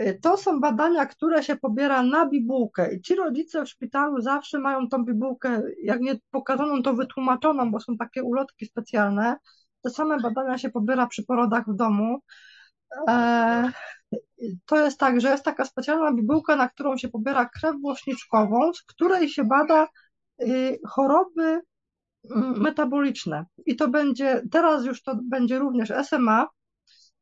Y, 0.00 0.18
to 0.22 0.36
są 0.36 0.60
badania, 0.60 1.06
które 1.06 1.42
się 1.42 1.56
pobiera 1.56 2.02
na 2.02 2.26
bibułkę 2.26 2.94
i 2.94 3.00
ci 3.00 3.14
rodzice 3.14 3.64
w 3.64 3.68
szpitalu 3.68 4.20
zawsze 4.20 4.58
mają 4.58 4.88
tą 4.88 5.04
bibułkę, 5.04 5.62
jak 5.82 6.00
nie 6.00 6.18
pokazaną, 6.30 6.82
to 6.82 6.94
wytłumaczoną, 6.94 7.70
bo 7.70 7.80
są 7.80 7.96
takie 7.96 8.22
ulotki 8.22 8.66
specjalne. 8.66 9.36
Te 9.82 9.90
same 9.90 10.20
badania 10.20 10.58
się 10.58 10.70
pobiera 10.70 11.06
przy 11.06 11.24
porodach 11.24 11.64
w 11.68 11.76
domu. 11.76 12.18
E, 13.08 13.70
to 14.66 14.84
jest 14.84 14.98
tak, 14.98 15.20
że 15.20 15.30
jest 15.30 15.44
taka 15.44 15.64
specjalna 15.64 16.12
bibułka, 16.12 16.56
na 16.56 16.68
którą 16.68 16.96
się 16.96 17.08
pobiera 17.08 17.48
krew 17.48 17.76
głośniczkową, 17.80 18.72
z 18.72 18.82
której 18.82 19.28
się 19.28 19.44
bada 19.44 19.88
y, 20.42 20.78
choroby 20.88 21.60
metaboliczne. 22.34 23.44
I 23.66 23.76
to 23.76 23.88
będzie, 23.88 24.42
teraz 24.50 24.84
już 24.84 25.02
to 25.02 25.18
będzie 25.22 25.58
również 25.58 25.90
SMA, 25.90 26.46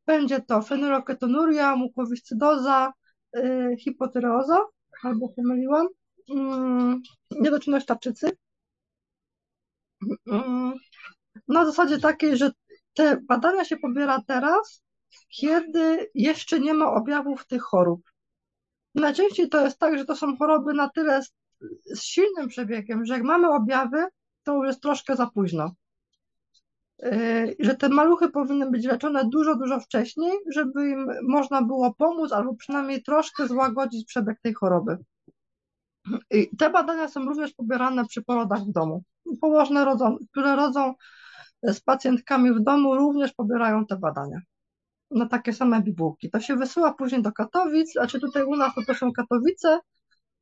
będzie 0.07 0.41
to 0.41 0.63
fenyloketonuria, 0.63 1.77
mukowiscydoza, 1.77 2.93
yy, 3.35 3.77
hipotyreoza, 3.77 4.59
albo 5.03 5.29
pomyliłam, 5.29 5.87
yy, 6.29 6.37
niedoczynność 7.31 7.87
tarczycy. 7.87 8.31
Yy, 10.27 10.73
na 11.49 11.65
zasadzie 11.65 11.99
takiej, 11.99 12.37
że 12.37 12.51
te 12.95 13.21
badania 13.29 13.65
się 13.65 13.77
pobiera 13.77 14.23
teraz, 14.27 14.83
kiedy 15.29 16.11
jeszcze 16.15 16.61
nie 16.61 16.75
ma 16.75 16.93
objawów 16.93 17.47
tych 17.47 17.63
chorób. 17.63 18.01
Najczęściej 18.95 19.49
to 19.49 19.65
jest 19.65 19.79
tak, 19.79 19.99
że 19.99 20.05
to 20.05 20.17
są 20.17 20.37
choroby 20.37 20.75
na 20.75 20.89
tyle 20.89 21.23
z, 21.23 21.33
z 21.85 22.03
silnym 22.03 22.49
przebiegiem, 22.49 23.07
że 23.07 23.15
jak 23.15 23.23
mamy 23.23 23.51
objawy, 23.51 24.05
to 24.45 24.55
już 24.55 24.67
jest 24.67 24.81
troszkę 24.81 25.17
za 25.17 25.27
późno. 25.27 25.71
Y, 27.05 27.57
że 27.61 27.75
te 27.75 27.89
maluchy 27.89 28.29
powinny 28.29 28.71
być 28.71 28.85
leczone 28.85 29.25
dużo, 29.25 29.57
dużo 29.57 29.81
wcześniej, 29.81 30.33
żeby 30.53 30.89
im 30.89 31.07
można 31.23 31.63
było 31.63 31.95
pomóc 31.95 32.33
albo 32.33 32.55
przynajmniej 32.55 33.03
troszkę 33.03 33.49
złagodzić 33.49 34.07
przebieg 34.07 34.41
tej 34.41 34.55
choroby. 34.55 34.99
I 36.31 36.57
te 36.57 36.71
badania 36.71 37.09
są 37.09 37.25
również 37.25 37.53
pobierane 37.53 38.05
przy 38.07 38.23
porodach 38.23 38.61
w 38.61 38.73
domu. 38.73 39.03
Położne, 39.41 39.85
rodzą, 39.85 40.17
które 40.31 40.57
rodzą 40.57 40.95
z 41.63 41.81
pacjentkami 41.81 42.53
w 42.53 42.61
domu, 42.61 42.97
również 42.97 43.33
pobierają 43.33 43.87
te 43.87 43.97
badania 43.97 44.41
na 45.11 45.29
takie 45.29 45.53
same 45.53 45.83
bibułki. 45.83 46.31
To 46.31 46.41
się 46.41 46.57
wysyła 46.57 46.95
później 46.95 47.23
do 47.23 47.33
Katowic, 47.33 47.93
znaczy 47.93 48.21
tutaj 48.21 48.45
u 48.45 48.57
nas 48.57 48.75
to, 48.75 48.83
to 48.87 48.95
są 48.95 49.13
Katowice, 49.13 49.81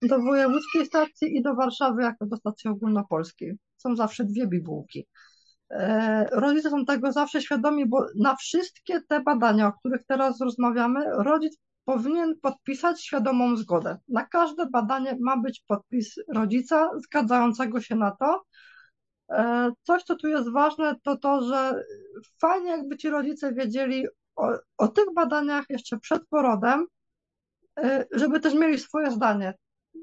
do 0.03 0.21
wojewódzkiej 0.21 0.87
stacji 0.87 1.37
i 1.37 1.43
do 1.43 1.55
Warszawy 1.55 2.03
jako 2.03 2.27
do 2.27 2.37
stacji 2.37 2.71
ogólnopolskiej. 2.71 3.59
Są 3.83 3.97
zawsze 3.97 4.25
dwie 4.25 4.47
bibułki. 4.47 5.07
E, 5.71 6.27
rodzice 6.33 6.71
są 6.71 6.85
tego 6.85 7.13
zawsze 7.13 7.43
świadomi, 7.43 7.87
bo 7.87 8.07
na 8.17 8.37
wszystkie 8.37 9.01
te 9.09 9.21
badania, 9.21 9.67
o 9.67 9.73
których 9.73 10.05
teraz 10.07 10.41
rozmawiamy, 10.41 11.05
rodzic 11.11 11.59
powinien 11.85 12.35
podpisać 12.43 13.05
świadomą 13.05 13.57
zgodę. 13.57 13.99
Na 14.09 14.27
każde 14.27 14.67
badanie 14.67 15.17
ma 15.21 15.37
być 15.37 15.65
podpis 15.67 16.15
rodzica 16.29 16.91
zgadzającego 16.97 17.81
się 17.81 17.97
na 17.97 18.11
to. 18.11 18.43
E, 19.31 19.71
coś, 19.83 20.03
co 20.03 20.17
tu 20.17 20.29
jest 20.29 20.53
ważne, 20.53 20.95
to 21.03 21.17
to, 21.17 21.43
że 21.43 21.85
fajnie 22.41 22.71
jakby 22.71 22.97
ci 22.97 23.11
rodzice 23.11 23.53
wiedzieli 23.53 24.07
o, 24.37 24.49
o 24.79 24.89
tych 24.89 25.15
badaniach 25.15 25.65
jeszcze 25.71 25.99
przed 25.99 26.27
porodem, 26.29 26.87
e, 27.79 28.07
żeby 28.13 28.41
też 28.41 28.55
mieli 28.55 28.79
swoje 28.79 29.11
zdanie. 29.11 29.55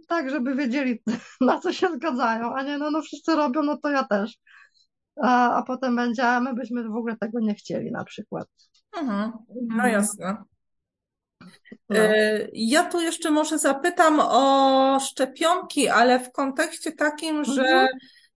Tak, 0.10 0.30
żeby 0.30 0.56
wiedzieli, 0.56 1.02
na 1.42 1.60
co 1.60 1.74
się 1.74 1.88
zgadzają, 1.96 2.54
a 2.54 2.64
nie, 2.64 2.78
no, 2.78 2.92
no 2.92 3.02
wszyscy 3.02 3.36
robią, 3.36 3.64
no 3.64 3.78
to 3.78 3.90
ja 3.90 4.04
też 4.04 4.38
a, 5.22 5.56
a 5.56 5.64
potem 5.64 5.96
będzie, 5.96 6.28
a 6.28 6.40
my 6.40 6.54
byśmy 6.54 6.90
w 6.90 6.96
ogóle 6.96 7.18
tego 7.18 7.40
nie 7.40 7.56
chcieli 7.56 7.92
na 7.92 8.04
przykład. 8.04 8.48
Mhm. 8.98 9.32
No 9.50 9.88
jasne. 9.88 10.44
No. 11.90 12.00
E, 12.00 12.48
ja 12.54 12.84
tu 12.84 13.02
jeszcze 13.02 13.32
może 13.32 13.58
zapytam 13.58 14.20
o 14.24 15.00
szczepionki, 15.00 15.90
ale 15.90 16.20
w 16.20 16.32
kontekście 16.32 16.92
takim, 16.92 17.46
że 17.46 17.62
mhm. 17.62 17.88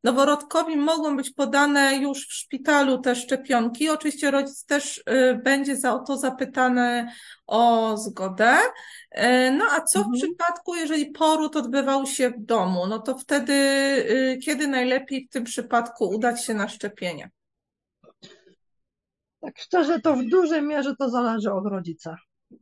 Noworodkowi 0.04 0.78
mogą 0.78 1.18
być 1.18 1.30
podane 1.30 1.96
już 1.96 2.28
w 2.28 2.34
szpitalu 2.34 2.98
te 2.98 3.16
szczepionki. 3.16 3.90
Oczywiście 3.90 4.32
rodzic 4.32 4.66
też 4.66 4.98
y, 4.98 5.40
będzie 5.44 5.78
za 5.78 6.00
to 6.00 6.18
zapytany 6.18 7.08
o 7.48 7.98
zgodę. 7.98 8.58
Y, 9.18 9.52
no 9.52 9.66
a 9.72 9.82
co 9.82 10.00
w 10.00 10.06
mhm. 10.06 10.22
przypadku, 10.22 10.76
jeżeli 10.76 11.12
poród 11.12 11.56
odbywał 11.56 12.06
się 12.06 12.30
w 12.30 12.46
domu? 12.46 12.88
No 12.88 13.00
to 13.00 13.18
wtedy 13.18 13.54
y, 13.54 14.40
kiedy 14.46 14.68
najlepiej 14.68 15.28
w 15.28 15.30
tym 15.30 15.44
przypadku 15.44 16.10
udać 16.10 16.46
się 16.46 16.54
na 16.54 16.68
szczepienie? 16.68 17.32
Tak 19.42 19.60
szczerze, 19.60 20.00
to 20.00 20.16
w 20.16 20.26
dużej 20.26 20.62
mierze 20.62 20.96
to 20.96 21.10
zależy 21.10 21.54
od 21.54 21.66
rodzica. 21.66 22.18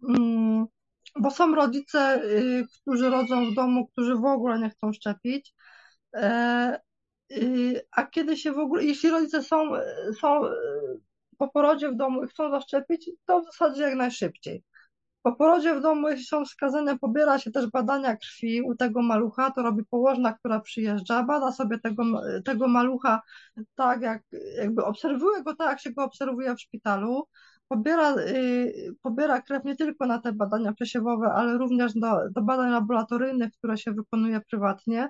Mm, 0.09 0.65
bo 1.19 1.31
są 1.31 1.55
rodzice, 1.55 2.21
którzy 2.81 3.09
rodzą 3.09 3.51
w 3.51 3.53
domu, 3.53 3.87
którzy 3.87 4.15
w 4.15 4.25
ogóle 4.25 4.59
nie 4.59 4.69
chcą 4.69 4.93
szczepić. 4.93 5.53
E, 7.37 7.41
Y, 7.43 7.81
a 7.91 8.05
kiedy 8.05 8.37
się 8.37 8.51
w 8.51 8.57
ogóle, 8.59 8.83
jeśli 8.83 9.09
rodzice 9.09 9.43
są, 9.43 9.71
są 10.19 10.45
y, 10.45 10.49
po 11.37 11.47
porodzie 11.49 11.89
w 11.91 11.95
domu 11.95 12.23
i 12.23 12.27
chcą 12.27 12.51
zaszczepić, 12.51 13.11
to 13.25 13.41
w 13.41 13.45
zasadzie 13.45 13.81
jak 13.81 13.95
najszybciej. 13.95 14.63
Po 15.23 15.35
porodzie 15.35 15.75
w 15.75 15.81
domu, 15.81 16.09
jeśli 16.09 16.25
są 16.25 16.45
wskazane, 16.45 16.99
pobiera 16.99 17.39
się 17.39 17.51
też 17.51 17.67
badania 17.67 18.17
krwi 18.17 18.61
u 18.61 18.75
tego 18.75 19.01
malucha, 19.01 19.51
to 19.51 19.61
robi 19.61 19.85
położna, 19.85 20.33
która 20.33 20.59
przyjeżdża, 20.59 21.23
bada 21.23 21.51
sobie 21.51 21.79
tego, 21.79 22.03
tego 22.45 22.67
malucha 22.67 23.21
tak, 23.75 24.01
jak 24.01 24.23
jakby 24.57 24.83
obserwuje 24.85 25.43
go 25.43 25.55
tak, 25.55 25.69
jak 25.69 25.79
się 25.79 25.91
go 25.91 26.03
obserwuje 26.03 26.55
w 26.55 26.61
szpitalu, 26.61 27.27
pobiera, 27.71 28.15
y, 28.15 28.95
pobiera 29.01 29.41
krew 29.41 29.63
nie 29.63 29.75
tylko 29.75 30.05
na 30.05 30.19
te 30.19 30.33
badania 30.33 30.73
przesiewowe, 30.73 31.27
ale 31.33 31.57
również 31.57 31.93
do, 31.93 32.29
do 32.29 32.41
badań 32.41 32.71
laboratoryjnych, 32.71 33.51
które 33.51 33.77
się 33.77 33.91
wykonuje 33.91 34.41
prywatnie 34.49 35.09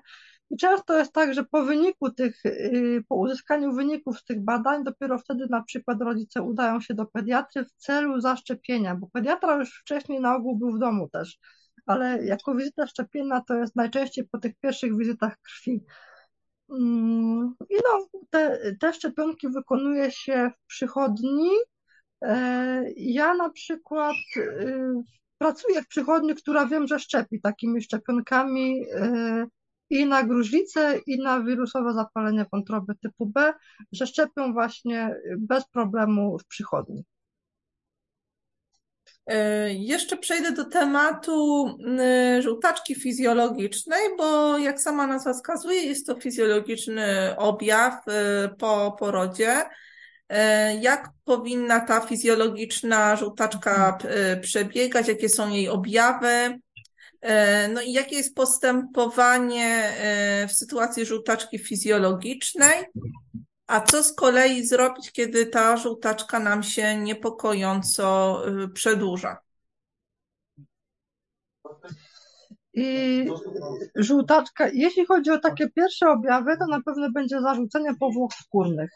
I 0.49 0.57
często 0.57 0.97
jest 0.97 1.13
tak, 1.13 1.33
że 1.33 1.43
po 1.43 1.63
wyniku 1.63 2.11
tych, 2.11 2.45
y, 2.45 3.03
po 3.09 3.15
uzyskaniu 3.15 3.73
wyników 3.73 4.19
z 4.19 4.23
tych 4.25 4.43
badań, 4.43 4.83
dopiero 4.83 5.17
wtedy 5.19 5.47
na 5.49 5.63
przykład 5.63 6.01
rodzice 6.01 6.41
udają 6.41 6.81
się 6.81 6.93
do 6.93 7.05
pediatry 7.05 7.65
w 7.65 7.71
celu 7.71 8.21
zaszczepienia, 8.21 8.95
bo 8.95 9.07
pediatra 9.13 9.55
już 9.55 9.79
wcześniej 9.81 10.19
na 10.19 10.35
ogół 10.35 10.57
był 10.57 10.71
w 10.71 10.79
domu 10.79 11.09
też, 11.09 11.37
ale 11.85 12.25
jako 12.25 12.55
wizyta 12.55 12.87
szczepienna 12.87 13.41
to 13.47 13.55
jest 13.55 13.75
najczęściej 13.75 14.27
po 14.31 14.39
tych 14.39 14.53
pierwszych 14.59 14.97
wizytach 14.97 15.37
krwi. 15.41 15.83
Mm, 16.69 17.55
I 17.69 17.75
no, 17.75 18.19
te, 18.29 18.59
te 18.79 18.93
szczepionki 18.93 19.49
wykonuje 19.49 20.11
się 20.11 20.51
w 20.57 20.67
przychodni. 20.67 21.49
E, 22.21 22.83
ja 22.97 23.33
na 23.33 23.49
przykład 23.49 24.15
y, 24.37 24.93
pracuję 25.37 25.81
w 25.81 25.87
przychodni, 25.87 26.35
która 26.35 26.65
wiem, 26.65 26.87
że 26.87 26.99
szczepi 26.99 27.41
takimi 27.41 27.81
szczepionkami 27.81 28.85
e, 28.93 29.45
i 29.89 30.05
na 30.05 30.23
gruźlicę, 30.23 30.99
i 31.07 31.21
na 31.21 31.43
wirusowe 31.43 31.93
zapalenie 31.93 32.45
wątroby 32.51 32.95
typu 32.95 33.25
B, 33.25 33.53
że 33.91 34.07
szczepią 34.07 34.53
właśnie 34.53 35.15
bez 35.37 35.67
problemu 35.67 36.37
w 36.39 36.45
przychodni. 36.45 37.03
E, 39.27 39.73
jeszcze 39.73 40.17
przejdę 40.17 40.51
do 40.51 40.65
tematu 40.65 41.65
żółtaczki 42.39 42.95
fizjologicznej, 42.95 44.01
bo 44.17 44.57
jak 44.57 44.81
sama 44.81 45.07
nazwa 45.07 45.33
wskazuje, 45.33 45.81
jest 45.81 46.07
to 46.07 46.15
fizjologiczny 46.15 47.35
objaw 47.37 47.93
po 48.57 48.95
porodzie. 48.99 49.63
E, 50.31 50.75
jak 50.75 51.09
powinna 51.23 51.79
ta 51.79 52.01
fizjologiczna 52.01 53.15
żółtaczka 53.15 53.97
przebiegać? 54.41 55.07
Jakie 55.07 55.29
są 55.29 55.49
jej 55.49 55.69
objawy? 55.69 56.59
No 57.73 57.81
i 57.81 57.91
jakie 57.91 58.15
jest 58.15 58.35
postępowanie 58.35 59.93
w 60.49 60.51
sytuacji 60.51 61.05
żółtaczki 61.05 61.59
fizjologicznej? 61.59 62.85
A 63.67 63.81
co 63.81 64.03
z 64.03 64.13
kolei 64.13 64.65
zrobić, 64.65 65.11
kiedy 65.11 65.45
ta 65.45 65.77
żółtaczka 65.77 66.39
nam 66.39 66.63
się 66.63 66.97
niepokojąco 66.97 68.37
y, 68.63 68.69
przedłuża? 68.69 69.37
I 72.73 73.25
żółtaczka, 73.95 74.69
jeśli 74.73 75.05
chodzi 75.05 75.31
o 75.31 75.39
takie 75.39 75.69
pierwsze 75.69 76.09
objawy, 76.09 76.57
to 76.57 76.67
na 76.67 76.81
pewno 76.81 77.11
będzie 77.11 77.41
zarzucenie 77.41 77.95
powłok 77.99 78.33
skórnych. 78.33 78.91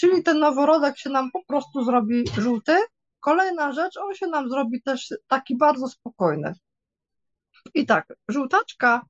Czyli 0.00 0.22
ten 0.22 0.38
noworodek 0.38 0.98
się 0.98 1.10
nam 1.10 1.30
po 1.30 1.44
prostu 1.44 1.84
zrobi 1.84 2.24
żółty. 2.38 2.76
Kolejna 3.20 3.72
rzecz, 3.72 3.96
on 3.96 4.14
się 4.14 4.26
nam 4.26 4.50
zrobi 4.50 4.82
też 4.82 5.14
taki 5.26 5.56
bardzo 5.56 5.88
spokojny. 5.88 6.52
I 7.74 7.86
tak, 7.86 8.06
żółtaczka 8.28 9.02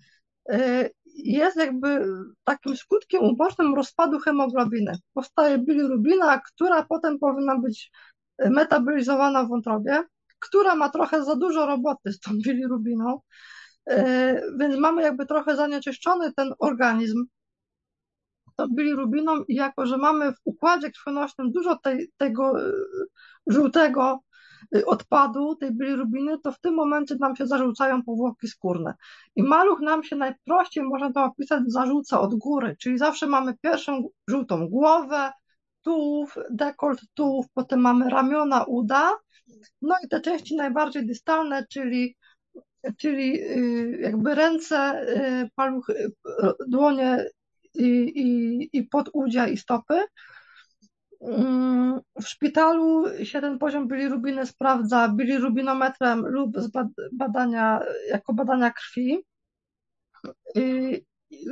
y, 0.53 0.91
jest 1.15 1.57
jakby 1.57 2.07
takim 2.45 2.77
skutkiem 2.77 3.23
ubocznym 3.23 3.75
rozpadu 3.75 4.19
hemoglobiny. 4.19 4.99
Powstaje 5.15 5.59
bilirubina, 5.59 6.41
która 6.41 6.85
potem 6.85 7.19
powinna 7.19 7.59
być 7.59 7.91
metabolizowana 8.39 9.45
w 9.45 9.49
wątrobie, 9.49 10.03
która 10.39 10.75
ma 10.75 10.89
trochę 10.89 11.25
za 11.25 11.37
dużo 11.37 11.67
roboty 11.67 12.13
z 12.13 12.21
tą 12.21 12.31
bilirubiną, 12.45 13.21
e, 13.91 14.43
więc 14.59 14.77
mamy 14.77 15.03
jakby 15.03 15.27
trochę 15.27 15.57
zanieczyszczony 15.57 16.33
ten 16.33 16.53
organizm 16.59 17.25
tą 18.63 18.75
bilirubiną 18.75 19.45
i 19.49 19.55
jako, 19.55 19.87
że 19.87 19.99
mamy 19.99 20.33
w 20.33 20.41
układzie 20.45 20.91
krwionośnym 20.91 21.53
dużo 21.53 21.77
tej, 21.77 22.13
tego 22.17 22.61
e, 22.61 22.73
żółtego 23.47 24.21
Y, 24.77 24.87
odpadu, 24.87 25.57
tej 25.57 25.73
bilirubiny, 25.73 26.39
to 26.39 26.53
w 26.53 26.61
tym 26.61 26.75
momencie 26.75 27.17
nam 27.21 27.37
się 27.37 27.47
zarzucają 27.47 28.03
powłoki 28.03 28.49
skórne. 28.49 28.95
I 29.37 29.43
maluch 29.43 29.81
nam 29.81 30.03
się 30.03 30.17
najprościej, 30.17 30.85
można 30.85 31.13
to 31.13 31.25
opisać, 31.25 31.63
zarzuca 31.67 32.21
od 32.21 32.35
góry, 32.35 32.77
czyli 32.81 32.99
zawsze 32.99 33.27
mamy 33.27 33.55
pierwszą 33.63 34.09
żółtą 34.29 34.69
głowę, 34.69 35.33
tułów, 35.83 36.35
dekolt 36.51 37.01
tułów, 37.15 37.47
potem 37.55 37.81
mamy 37.81 38.11
ramiona, 38.11 38.65
uda, 38.65 39.11
no 39.83 39.95
i 40.05 40.09
te 40.09 40.21
części 40.21 40.57
najbardziej 40.57 41.07
dystalne, 41.07 41.67
czyli 41.71 42.17
czyli 42.99 43.41
y, 43.41 43.99
jakby 44.01 44.35
ręce, 44.35 45.07
paluch, 45.55 45.87
dłonie 46.69 47.25
i, 47.75 47.87
i, 47.87 48.69
i 48.73 48.83
podudzia 48.83 49.49
i 49.49 49.57
stopy. 49.57 50.05
W 52.21 52.29
szpitalu 52.29 53.05
się 53.25 53.41
ten 53.41 53.59
poziom 53.59 53.89
bilirubiny 53.89 54.47
sprawdza 54.47 55.09
bilirubinometrem 55.09 56.27
lub 56.27 56.59
z 56.59 56.71
badania, 57.13 57.81
jako 58.09 58.35
badania 58.35 58.71
krwi. 58.71 59.19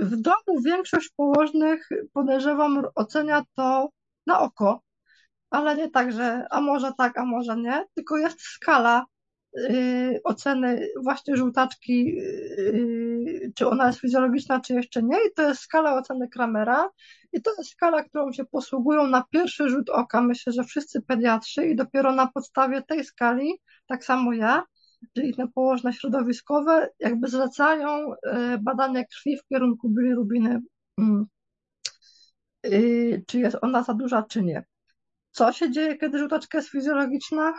W 0.01 0.17
domu 0.17 0.61
większość 0.65 1.11
położnych, 1.17 1.89
podejrzewam, 2.13 2.83
ocenia 2.95 3.43
to 3.55 3.89
na 4.27 4.41
oko, 4.41 4.83
ale 5.51 5.77
nie 5.77 5.91
tak, 5.91 6.13
że 6.13 6.47
a 6.51 6.61
może 6.61 6.93
tak, 6.99 7.19
a 7.19 7.25
może 7.25 7.57
nie, 7.57 7.85
tylko 7.95 8.17
jest 8.17 8.41
skala 8.41 9.05
oceny 10.25 10.89
właśnie 11.03 11.37
żółtaczki, 11.37 12.19
y, 12.19 13.53
czy 13.55 13.69
ona 13.69 13.87
jest 13.87 14.01
fizjologiczna, 14.01 14.61
czy 14.61 14.75
jeszcze 14.75 15.03
nie. 15.03 15.17
I 15.17 15.35
to 15.37 15.49
jest 15.49 15.61
skala 15.61 15.95
oceny 15.95 16.29
Kramera. 16.29 16.91
I 17.33 17.43
to 17.43 17.51
jest 17.59 17.71
skala, 17.71 18.05
którą 18.05 18.33
się 18.33 18.45
posługują 18.45 19.07
na 19.07 19.25
pierwszy 19.31 19.69
rzut 19.69 19.91
oka, 19.91 20.23
myślę, 20.23 20.53
że 20.53 20.65
wszyscy 20.65 21.03
pediatrzy 21.03 21.67
i 21.67 21.77
dopiero 21.77 22.15
na 22.15 22.27
podstawie 22.27 22.83
tej 22.83 23.05
skali, 23.05 23.53
tak 23.87 24.05
samo 24.05 24.33
ja, 24.33 24.63
czyli 25.17 25.35
te 25.35 25.49
położne 25.55 25.93
środowiskowe, 25.93 26.89
jakby 26.99 27.29
zlecają 27.29 28.13
y, 28.13 28.17
badania 28.61 29.05
krwi 29.05 29.37
w 29.37 29.47
kierunku 29.49 29.89
bilirubiny, 29.91 30.61
mm, 30.99 31.27
czy 33.27 33.39
jest 33.39 33.57
ona 33.63 33.83
za 33.83 33.95
duża, 33.95 34.23
czy 34.23 34.43
nie. 34.43 34.65
Co 35.39 35.53
się 35.53 35.71
dzieje, 35.71 35.97
kiedy 35.97 36.19
żółtaczka 36.19 36.59
jest 36.59 36.71
fizjologiczna? 36.71 37.55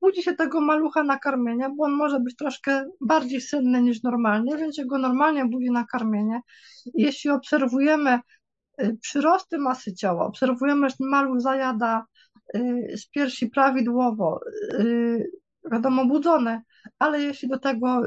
budzi 0.00 0.22
się 0.22 0.34
tego 0.34 0.60
malucha 0.60 1.02
na 1.02 1.18
karmienie, 1.18 1.70
bo 1.76 1.84
on 1.84 1.92
może 1.92 2.20
być 2.20 2.36
troszkę 2.36 2.84
bardziej 3.00 3.40
senny 3.40 3.82
niż 3.82 4.02
normalnie, 4.02 4.56
więc 4.56 4.76
się 4.76 4.86
go 4.86 4.98
normalnie 4.98 5.44
budzi 5.44 5.70
na 5.70 5.84
karmienie. 5.84 6.40
Jeśli 6.94 7.30
obserwujemy 7.30 8.18
y, 8.82 8.98
przyrosty 9.00 9.58
masy 9.58 9.94
ciała, 9.94 10.26
obserwujemy, 10.26 10.90
że 10.90 10.96
maluch 11.00 11.40
zajada 11.40 12.06
y, 12.54 12.94
z 12.96 13.08
piersi 13.08 13.46
prawidłowo, 13.46 14.40
y, 14.72 15.30
wiadomo, 15.72 16.06
budzony, 16.06 16.60
ale 16.98 17.22
jeśli 17.22 17.48
do 17.48 17.58
tego 17.58 18.02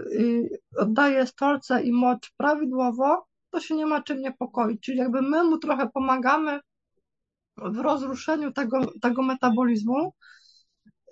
oddaje 0.77 1.27
stolce 1.27 1.83
i 1.83 1.91
mocz 1.91 2.31
prawidłowo, 2.37 3.25
to 3.49 3.59
się 3.59 3.75
nie 3.75 3.85
ma 3.85 4.01
czym 4.01 4.21
niepokoić. 4.21 4.81
Czyli 4.81 4.97
jakby 4.97 5.21
my 5.21 5.43
mu 5.43 5.57
trochę 5.57 5.89
pomagamy 5.89 6.59
w 7.57 7.77
rozruszeniu 7.77 8.51
tego, 8.51 8.91
tego 9.01 9.23
metabolizmu, 9.23 10.13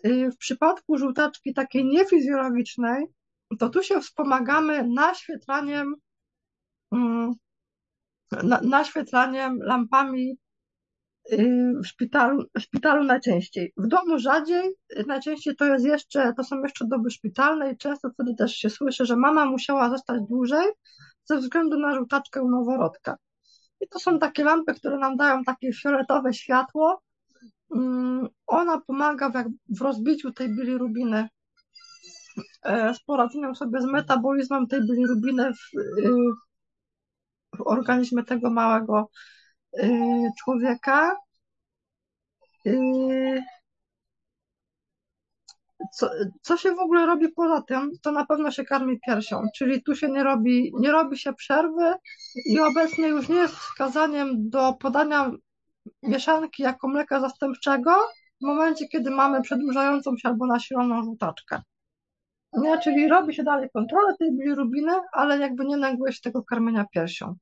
Y, 0.06 0.32
w 0.32 0.38
przypadku 0.38 0.98
żółtaczki 0.98 1.54
takiej 1.54 1.86
niefizjologicznej, 1.86 3.06
to 3.60 3.70
tu 3.70 3.84
się 3.84 4.02
wspomagamy 4.02 4.88
naświetlaniem, 4.88 5.96
mm, 6.92 7.34
naświetlaniem 8.62 9.60
lampami 9.62 10.38
y, 11.32 11.74
w 11.84 11.88
szpitalu, 11.88 12.44
w 12.58 12.60
szpitalu 12.60 13.04
najczęściej. 13.04 13.74
W 13.78 13.88
domu 13.88 14.20
rzadziej, 14.20 14.72
najczęściej 15.08 15.56
to 15.56 15.66
jest 15.66 15.86
jeszcze, 15.86 16.34
to 16.38 16.44
są 16.44 16.64
jeszcze 16.64 16.86
doby 16.88 17.12
szpitalne 17.12 17.72
i 17.72 17.78
często 17.78 18.10
wtedy 18.10 18.36
też 18.36 18.56
się 18.56 18.70
słyszy, 18.70 19.06
że 19.06 19.16
mama 19.16 19.46
musiała 19.46 19.90
zostać 19.90 20.22
dłużej 20.30 20.68
ze 21.26 21.38
względu 21.38 21.80
na 21.80 21.96
żółtaczkę 21.96 22.42
u 22.42 22.50
noworodka. 22.50 23.18
I 23.82 23.88
to 23.88 24.00
są 24.00 24.20
takie 24.20 24.44
lampy, 24.44 24.74
które 24.74 24.98
nam 24.98 25.17
dają 25.17 25.44
takie 25.44 25.74
fioletowe 25.74 26.34
światło, 26.34 27.02
Mm, 27.76 28.28
ona 28.48 28.82
pomaga 28.82 29.30
w, 29.30 29.34
w 29.78 29.82
rozbiciu 29.82 30.32
tej 30.32 30.50
bilirubiny, 30.50 31.28
e, 32.63 32.94
z 32.94 33.04
poradzeniem 33.04 33.56
sobie 33.56 33.82
z 33.82 33.86
metabolizmem 33.86 34.67
tej 34.67 34.82
bilirubiny 34.82 35.54
w, 35.54 35.78
y, 36.00 36.10
w 37.58 37.62
organizmie 37.65 38.24
tego 38.24 38.50
małego 38.50 39.10
y, 39.78 40.30
człowieka. 40.44 41.15
Co, 45.94 46.10
co 46.41 46.58
się 46.58 46.72
w 46.76 46.80
ogóle 46.80 47.06
robi 47.06 47.30
poza 47.30 47.62
tym, 47.62 47.91
to 48.02 48.12
na 48.12 48.26
pewno 48.26 48.52
się 48.52 48.63
karmi 48.63 49.00
piersią, 49.08 49.41
czyli 49.56 49.84
tu 49.84 49.96
się 49.96 50.10
nie 50.12 50.24
robi, 50.24 50.72
nie 50.80 50.91
robi 50.91 51.17
się 51.17 51.34
przerwy 51.34 51.94
i 52.46 52.60
obecnie 52.60 53.08
już 53.08 53.30
nie 53.30 53.36
jest 53.36 53.56
wskazaniem 53.56 54.50
do 54.50 54.74
podania 54.74 55.32
mieszanki 56.04 56.63
jako 56.63 56.88
mleka 56.88 57.20
zastępczego 57.20 57.91
w 58.41 58.46
momencie, 58.46 58.88
kiedy 58.88 59.12
mamy 59.12 59.41
przedłużającą 59.41 60.17
się 60.17 60.30
albo 60.30 60.48
nasiloną 60.48 61.04
żółtaczkę. 61.04 61.62
Nie, 62.58 62.80
czyli 62.80 63.08
robi 63.08 63.34
się 63.34 63.44
dalej 63.44 63.70
kontrolę 63.74 64.15
tej 64.20 64.38
bilirubiny, 64.38 64.91
ale 65.13 65.38
jakby 65.38 65.65
nie 65.65 65.78
neguje 65.78 66.13
tego 66.24 66.44
karmienia 66.44 66.86
piersią. 66.94 67.36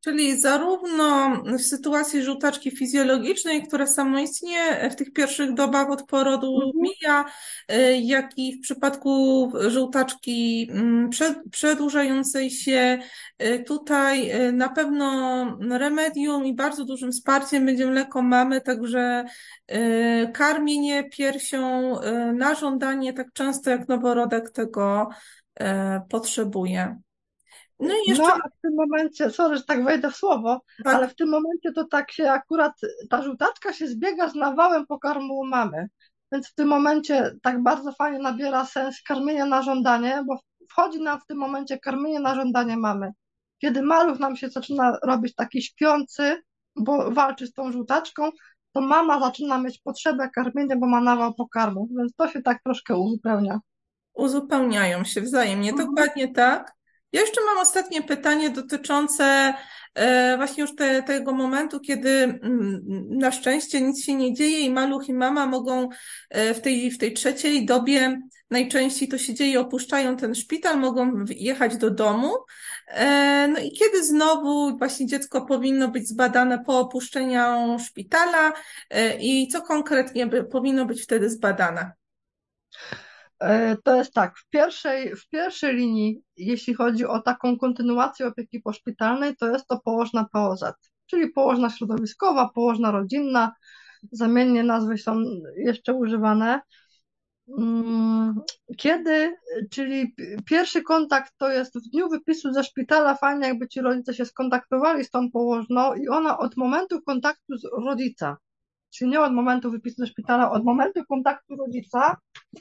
Czyli 0.00 0.40
zarówno 0.40 1.36
w 1.58 1.60
sytuacji 1.60 2.22
żółtaczki 2.22 2.70
fizjologicznej, 2.70 3.62
która 3.62 3.86
samoistnie 3.86 4.90
w 4.90 4.96
tych 4.96 5.12
pierwszych 5.12 5.54
dobach 5.54 5.90
od 5.90 6.02
porodu 6.02 6.54
Mhm. 6.54 6.72
mija, 6.74 7.24
y, 7.72 7.96
jak 7.96 8.38
i 8.38 8.58
w 8.58 8.60
przypadku 8.60 9.52
żółtaczki 9.68 10.68
mm, 10.70 11.10
przedłużającej 11.50 12.50
się, 12.50 12.98
y, 13.42 13.64
tutaj 13.66 14.30
y, 14.48 14.52
na 14.52 14.68
pewno 14.68 15.58
remedium 15.70 16.46
i 16.46 16.54
bardzo 16.54 16.84
dużym 16.84 17.12
wsparciem 17.12 17.66
będzie 17.66 17.86
mleko 17.86 18.22
mamy, 18.22 18.60
także 18.60 19.24
karmienie 20.34 21.04
piersią 21.04 21.94
na 22.34 22.54
żądanie 22.54 23.12
tak 23.12 23.32
często 23.32 23.70
jak 23.70 23.88
noworodek 23.88 24.50
tego 24.50 25.08
potrzebuje. 26.08 26.98
No 27.80 27.94
i 27.94 28.10
jeszcze... 28.10 28.22
No, 28.22 28.34
a 28.44 28.48
w 28.48 28.60
tym 28.62 28.74
momencie, 28.76 29.30
sorry, 29.30 29.56
że 29.56 29.64
tak 29.64 29.84
wejdę 29.84 30.10
w 30.10 30.16
słowo, 30.16 30.60
tak. 30.84 30.94
ale 30.94 31.08
w 31.08 31.14
tym 31.14 31.28
momencie 31.28 31.72
to 31.74 31.84
tak 31.84 32.12
się 32.12 32.30
akurat, 32.30 32.72
ta 33.10 33.22
żółtaczka 33.22 33.72
się 33.72 33.86
zbiega 33.86 34.28
z 34.28 34.34
nawałem 34.34 34.86
pokarmu 34.86 35.44
mamy. 35.46 35.88
Więc 36.32 36.48
w 36.48 36.54
tym 36.54 36.68
momencie 36.68 37.36
tak 37.42 37.62
bardzo 37.62 37.92
fajnie 37.92 38.18
nabiera 38.18 38.66
sens 38.66 39.02
karmienia 39.02 39.46
na 39.46 39.62
żądanie, 39.62 40.24
bo 40.26 40.38
wchodzi 40.70 41.00
nam 41.00 41.20
w 41.20 41.26
tym 41.26 41.38
momencie 41.38 41.78
karmienie 41.78 42.20
na 42.20 42.34
żądanie 42.34 42.76
mamy. 42.76 43.12
Kiedy 43.58 43.82
maluch 43.82 44.18
nam 44.18 44.36
się 44.36 44.48
zaczyna 44.48 44.98
robić 45.02 45.34
taki 45.34 45.62
śpiący, 45.62 46.42
bo 46.76 47.10
walczy 47.10 47.46
z 47.46 47.52
tą 47.52 47.72
żółtaczką, 47.72 48.30
to 48.72 48.80
mama 48.80 49.20
zaczyna 49.20 49.58
mieć 49.58 49.78
potrzebę 49.78 50.30
karmienia, 50.34 50.76
bo 50.76 50.86
ma 50.86 51.00
nawał 51.00 51.34
pokarmu, 51.34 51.88
więc 51.98 52.14
to 52.14 52.28
się 52.28 52.42
tak 52.42 52.62
troszkę 52.62 52.96
uzupełnia. 52.96 53.60
Uzupełniają 54.14 55.04
się 55.04 55.20
wzajemnie, 55.20 55.70
mhm. 55.70 55.88
dokładnie 55.88 56.28
tak. 56.32 56.77
Ja 57.12 57.20
jeszcze 57.20 57.40
mam 57.44 57.58
ostatnie 57.58 58.02
pytanie 58.02 58.50
dotyczące 58.50 59.54
e, 59.94 60.36
właśnie 60.36 60.60
już 60.62 60.74
te, 60.74 61.02
tego 61.02 61.32
momentu, 61.32 61.80
kiedy 61.80 62.10
mm, 62.10 62.80
na 63.10 63.32
szczęście 63.32 63.80
nic 63.80 64.04
się 64.04 64.14
nie 64.14 64.34
dzieje 64.34 64.60
i 64.60 64.70
maluch 64.70 65.08
i 65.08 65.14
mama 65.14 65.46
mogą 65.46 65.88
e, 66.30 66.54
w 66.54 66.60
tej, 66.60 66.90
w 66.90 66.98
tej 66.98 67.12
trzeciej 67.12 67.66
dobie, 67.66 68.20
najczęściej 68.50 69.08
to 69.08 69.18
się 69.18 69.34
dzieje, 69.34 69.60
opuszczają 69.60 70.16
ten 70.16 70.34
szpital, 70.34 70.78
mogą 70.78 71.24
jechać 71.28 71.76
do 71.76 71.90
domu. 71.90 72.34
E, 72.88 73.48
no 73.48 73.58
i 73.60 73.72
kiedy 73.72 74.04
znowu 74.04 74.78
właśnie 74.78 75.06
dziecko 75.06 75.46
powinno 75.46 75.88
być 75.88 76.08
zbadane 76.08 76.64
po 76.64 76.80
opuszczeniu 76.80 77.78
szpitala 77.86 78.52
i 79.20 79.48
co 79.48 79.62
konkretnie 79.62 80.26
by, 80.26 80.44
powinno 80.44 80.86
być 80.86 81.02
wtedy 81.02 81.30
zbadane? 81.30 81.92
E, 83.40 83.76
to 83.84 83.96
jest 83.96 84.14
tak, 84.14 84.38
w 84.38 84.48
pierwszej, 84.48 85.16
w 85.16 85.28
pierwszej 85.28 85.76
linii, 85.76 86.22
jeśli 86.36 86.74
chodzi 86.74 87.06
o 87.06 87.22
taką 87.22 87.58
kontynuację 87.58 88.26
opieki 88.26 88.60
poszpitalnej, 88.60 89.36
to 89.36 89.48
jest 89.48 89.66
to 89.66 89.80
położna 89.84 90.26
POZ, 90.32 90.64
czyli 91.06 91.30
położna 91.30 91.70
środowiskowa, 91.70 92.50
położna 92.54 92.90
rodzinna, 92.90 93.52
zamiennie 94.12 94.64
nazwy 94.64 94.98
są 94.98 95.22
jeszcze 95.56 95.94
używane. 95.94 96.60
Mm, 97.58 98.34
kiedy, 98.76 99.36
czyli 99.70 100.14
pierwszy 100.46 100.82
kontakt 100.82 101.32
to 101.38 101.50
jest 101.50 101.74
w 101.78 101.90
dniu 101.90 102.08
wypisu 102.08 102.52
ze 102.52 102.64
szpitala, 102.64 103.14
fajnie 103.14 103.48
jakby 103.48 103.68
ci 103.68 103.80
rodzice 103.80 104.14
się 104.14 104.24
skontaktowali 104.24 105.04
z 105.04 105.10
tą 105.10 105.30
położną 105.30 105.94
i 105.94 106.08
ona 106.08 106.38
od 106.38 106.56
momentu 106.56 107.02
kontaktu 107.02 107.56
z 107.56 107.64
rodzica, 107.84 108.36
czyli 108.90 109.10
nie 109.10 109.20
od 109.20 109.32
momentu 109.32 109.70
wypisu 109.70 109.96
ze 109.98 110.06
szpitala, 110.06 110.50
od 110.50 110.64
momentu 110.64 111.04
kontaktu 111.08 111.56
rodzica, 111.56 112.16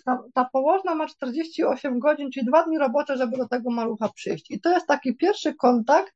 ta, 0.06 0.24
ta 0.34 0.50
położna 0.54 0.96
ma 0.96 1.08
48 1.08 2.00
godzin, 2.00 2.32
czyli 2.32 2.46
dwa 2.46 2.64
dni 2.64 2.78
robocze, 2.78 3.18
żeby 3.18 3.38
do 3.38 3.48
tego 3.48 3.72
malucha 3.72 4.10
przyjść. 4.10 4.52
I 4.52 4.62
to 4.62 4.70
jest 4.70 4.88
taki 4.88 5.16
pierwszy 5.16 5.56
kontakt 5.56 6.14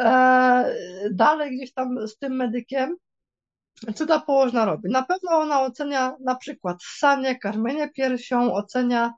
e, 0.00 0.74
dalej 1.12 1.56
gdzieś 1.56 1.72
tam 1.72 2.08
z 2.08 2.18
tym 2.18 2.36
medykiem, 2.36 2.96
co 3.94 4.06
ta 4.06 4.20
położna 4.20 4.64
robi. 4.64 4.90
Na 4.90 5.02
pewno 5.02 5.30
ona 5.30 5.62
ocenia 5.62 6.16
na 6.20 6.34
przykład 6.34 6.82
ssanie, 6.82 7.38
karmienie 7.38 7.88
piersią, 7.88 8.54
ocenia 8.54 9.12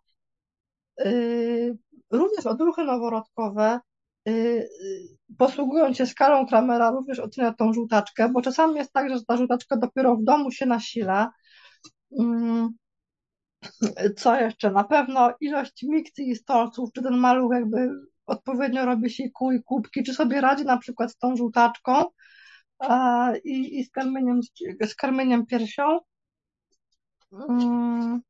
y, 1.00 1.76
również 2.10 2.46
odruchy 2.46 2.84
noworodkowe, 2.84 3.80
posługując 5.38 5.96
się 5.96 6.06
skalą 6.06 6.46
Kramera, 6.46 6.90
również 6.90 7.18
ocenia 7.18 7.52
tą 7.52 7.72
żółtaczkę, 7.72 8.28
bo 8.28 8.42
czasami 8.42 8.74
jest 8.74 8.92
tak, 8.92 9.08
że 9.10 9.24
ta 9.24 9.36
żółtaczka 9.36 9.76
dopiero 9.76 10.16
w 10.16 10.24
domu 10.24 10.50
się 10.50 10.66
nasila. 10.66 11.32
Mm, 12.18 12.68
co 14.16 14.40
jeszcze? 14.40 14.70
Na 14.70 14.84
pewno 14.84 15.34
ilość 15.40 15.82
mikcji 15.82 16.30
i 16.30 16.36
stolców, 16.36 16.90
czy 16.92 17.02
ten 17.02 17.16
maluch 17.16 17.52
jakby 17.52 17.88
odpowiednio 18.26 18.84
robi 18.84 19.10
siku 19.10 19.52
i 19.52 19.62
kubki, 19.62 20.02
czy 20.02 20.14
sobie 20.14 20.40
radzi 20.40 20.64
na 20.64 20.78
przykład 20.78 21.12
z 21.12 21.16
tą 21.16 21.36
żółtaczką 21.36 22.04
i, 23.44 23.78
i 23.78 23.84
z, 23.84 23.90
karmieniem, 23.90 24.40
z 24.86 24.94
karmieniem 24.94 25.46
piersią. 25.46 25.98
Mm, 27.32 28.20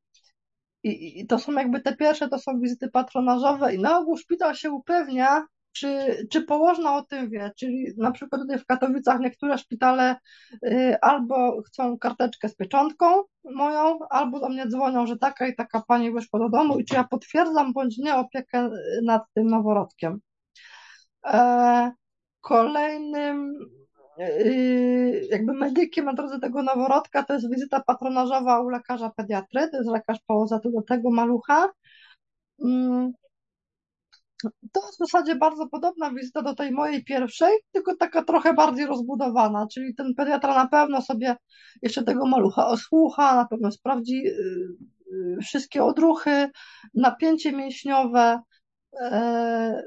I, 0.83 1.21
I 1.21 1.27
to 1.27 1.39
są 1.39 1.53
jakby 1.53 1.81
te 1.81 1.97
pierwsze, 1.97 2.29
to 2.29 2.39
są 2.39 2.61
wizyty 2.61 2.89
patronażowe 2.89 3.75
i 3.75 3.79
na 3.79 3.99
ogół 3.99 4.17
szpital 4.17 4.55
się 4.55 4.71
upewnia, 4.71 5.47
czy, 5.73 6.17
czy 6.31 6.43
położna 6.43 6.97
o 6.97 7.03
tym 7.03 7.31
wie, 7.31 7.51
czyli 7.57 7.87
na 7.97 8.13
przykład 8.13 8.43
tutaj 8.43 8.59
w 8.59 8.67
Katowicach 8.67 9.21
niektóre 9.21 9.59
szpitale 9.59 10.17
y, 10.67 10.97
albo 11.01 11.63
chcą 11.63 11.99
karteczkę 11.99 12.49
z 12.49 12.57
pieczątką 12.57 13.07
moją, 13.45 13.99
albo 14.11 14.41
do 14.41 14.49
mnie 14.49 14.67
dzwonią, 14.67 15.07
że 15.07 15.19
taka 15.19 15.47
i 15.47 15.55
taka 15.55 15.83
pani 15.89 16.13
wyszła 16.13 16.39
do 16.39 16.49
domu 16.49 16.79
i 16.79 16.85
czy 16.85 16.95
ja 16.95 17.05
potwierdzam 17.05 17.73
bądź 17.73 17.99
nie 17.99 18.15
opiekę 18.17 18.71
nad 19.03 19.23
tym 19.35 19.47
noworodkiem. 19.47 20.21
E, 21.27 21.93
kolejnym 22.41 23.59
y, 24.21 25.29
jakby 25.31 25.53
medykiem 25.53 26.05
na 26.05 26.13
drodze 26.15 26.41
tego 26.41 26.63
noworodka 26.63 27.23
to 27.23 27.35
jest 27.35 27.51
wizyta 27.51 27.83
patronażowa 27.87 28.61
u 28.61 28.69
lekarza 28.69 29.11
pediatry, 29.17 29.69
to 29.71 29.77
jest 29.77 29.91
lekarz 29.91 30.19
położony 30.27 30.63
do 30.65 30.83
tego 30.83 31.11
malucha. 31.11 31.69
To 34.73 34.87
jest 34.87 34.95
w 34.95 34.99
zasadzie 34.99 35.37
bardzo 35.37 35.69
podobna 35.69 36.11
wizyta 36.11 36.43
do 36.43 36.55
tej 36.55 36.73
mojej 36.73 37.05
pierwszej, 37.05 37.53
tylko 37.73 37.97
taka 37.97 38.25
trochę 38.25 38.55
bardziej 38.55 38.87
rozbudowana, 38.87 39.67
czyli 39.73 39.95
ten 39.95 40.15
pediatra 40.15 40.55
na 40.55 40.69
pewno 40.69 41.03
sobie 41.03 41.37
jeszcze 41.83 42.03
tego 42.03 42.27
malucha 42.27 42.67
osłucha, 42.67 43.37
na 43.37 43.47
pewno 43.47 43.73
sprawdzi 43.73 44.27
y, 44.27 44.31
y, 45.13 45.37
wszystkie 45.43 45.85
odruchy, 45.85 46.51
napięcie 46.95 47.53
mięśniowe. 47.53 48.41
E, 49.01 49.83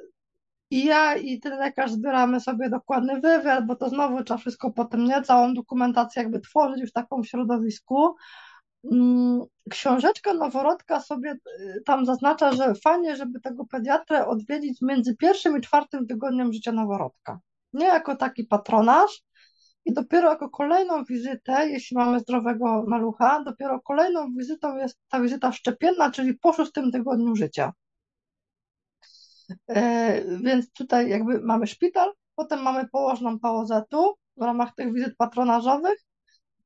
I 0.70 0.86
ja 0.86 1.16
i 1.16 1.40
ten 1.40 1.60
lekarz 1.60 1.92
zbieramy 1.92 2.40
sobie 2.40 2.70
dokładny 2.70 3.22
wywiad, 3.22 3.66
bo 3.66 3.76
to 3.76 3.90
znowu 3.90 4.24
trzeba 4.24 4.38
wszystko 4.38 4.72
potem, 4.72 5.06
nie, 5.06 5.22
całą 5.22 5.54
dokumentację 5.54 6.22
jakby 6.22 6.40
tworzyć 6.40 6.90
w 6.90 6.94
takim 6.94 7.24
środowisku. 7.24 8.16
Mm, 8.92 9.42
książeczka 9.70 10.34
noworodka 10.34 11.00
sobie 11.00 11.32
y, 11.32 11.82
tam 11.86 12.06
zaznacza, 12.06 12.54
że 12.54 12.74
fajnie, 12.84 13.16
żeby 13.16 13.40
tego 13.42 13.66
pediatrę 13.66 14.28
odwiedzić 14.28 14.82
między 14.82 15.16
pierwszym 15.16 15.58
i 15.58 15.62
czwartym 15.62 16.08
tygodniem 16.08 16.54
życia 16.54 16.72
noworodka. 16.72 17.40
Nie 17.74 17.86
jako 17.86 18.16
taki 18.16 18.44
patronaż, 18.44 19.24
i 19.86 19.94
dopiero 19.94 20.30
jako 20.30 20.50
kolejną 20.50 21.04
wizytę, 21.04 21.70
jeśli 21.70 21.98
mamy 21.98 22.20
zdrowego 22.20 22.84
malucha, 22.88 23.44
dopiero 23.44 23.82
kolejną 23.82 24.34
wizytą 24.38 24.78
jest 24.78 25.00
ta 25.10 25.22
wizyta 25.22 25.52
szczepienna, 25.52 26.12
czyli 26.12 26.34
po 26.34 26.54
szóstym 26.54 26.92
tygodniu 26.92 27.36
życia. 27.36 27.74
E, 29.70 30.22
więc 30.38 30.72
tutaj 30.72 31.10
jakby 31.10 31.42
mamy 31.42 31.68
szpital, 31.68 32.14
potem 32.36 32.62
mamy 32.62 32.88
położną 32.90 33.40
POZ-u 33.40 34.16
w 34.38 34.42
ramach 34.42 34.76
tych 34.76 34.94
wizyt 34.94 35.18
patronażowych 35.18 36.00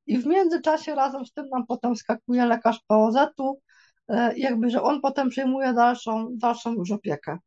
i 0.10 0.18
w 0.18 0.26
międzyczasie 0.26 0.96
razem 0.96 1.26
z 1.26 1.34
tym 1.34 1.50
nam 1.50 1.66
potem 1.68 1.96
skakuje 1.96 2.46
lekarz 2.46 2.80
POZ-u, 2.88 3.62
e, 4.08 4.38
jakby, 4.38 4.70
że 4.70 4.82
on 4.82 5.02
potem 5.02 5.30
przejmuje 5.30 5.74
dalszą, 5.74 6.28
dalszą 6.32 6.74
już 6.74 6.92
opiekę. 6.92 7.38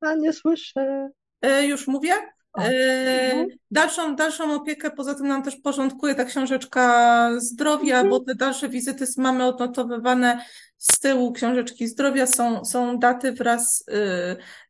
A 0.00 0.14
nie 0.14 0.32
słyszę. 0.32 1.08
E, 1.42 1.66
już 1.66 1.86
mówię? 1.86 2.12
E, 2.58 3.46
dalszą, 3.70 4.16
dalszą 4.16 4.54
opiekę 4.54 4.90
poza 4.90 5.14
tym 5.14 5.28
nam 5.28 5.42
też 5.42 5.56
porządkuje 5.56 6.14
ta 6.14 6.24
książeczka 6.24 7.30
zdrowia, 7.36 7.94
mhm. 7.94 8.10
bo 8.10 8.20
te 8.20 8.34
dalsze 8.34 8.68
wizyty 8.68 9.04
mamy 9.16 9.44
odnotowywane 9.44 10.44
z 10.76 11.00
tyłu 11.00 11.32
książeczki 11.32 11.86
zdrowia, 11.86 12.26
są, 12.26 12.64
są 12.64 12.98
daty 12.98 13.32
wraz 13.32 13.84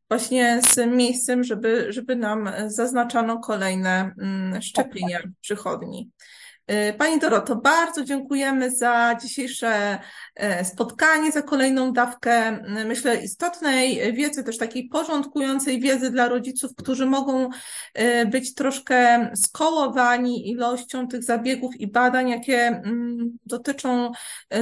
właśnie 0.09 0.61
z 0.71 0.77
miejscem, 0.77 1.45
żeby, 1.45 1.93
żeby 1.93 2.17
nam 2.17 2.51
zaznaczano 2.67 3.39
kolejne 3.39 4.15
mm, 4.19 4.63
szczepienia 4.63 5.19
w 5.19 5.41
przychodni. 5.41 6.11
Pani 6.99 7.19
Doroto, 7.19 7.57
bardzo 7.57 8.05
dziękujemy 8.05 8.71
za 8.71 9.17
dzisiejsze 9.23 9.99
spotkanie, 10.65 11.33
za 11.33 11.43
kolejną 11.43 11.93
dawkę, 11.93 12.65
myślę, 12.87 13.23
istotnej 13.23 14.13
wiedzy, 14.13 14.45
też 14.45 14.59
takiej 14.59 14.89
porządkującej 14.89 15.81
wiedzy 15.81 16.11
dla 16.11 16.29
rodziców, 16.29 16.71
którzy 16.77 17.07
mogą 17.07 17.49
być 18.27 18.55
troszkę 18.55 19.29
skołowani 19.37 20.51
ilością 20.51 21.09
tych 21.09 21.25
zabiegów 21.25 21.81
i 21.81 21.87
badań, 21.87 22.29
jakie 22.29 22.67
mm, 22.67 23.39
dotyczą 23.47 24.13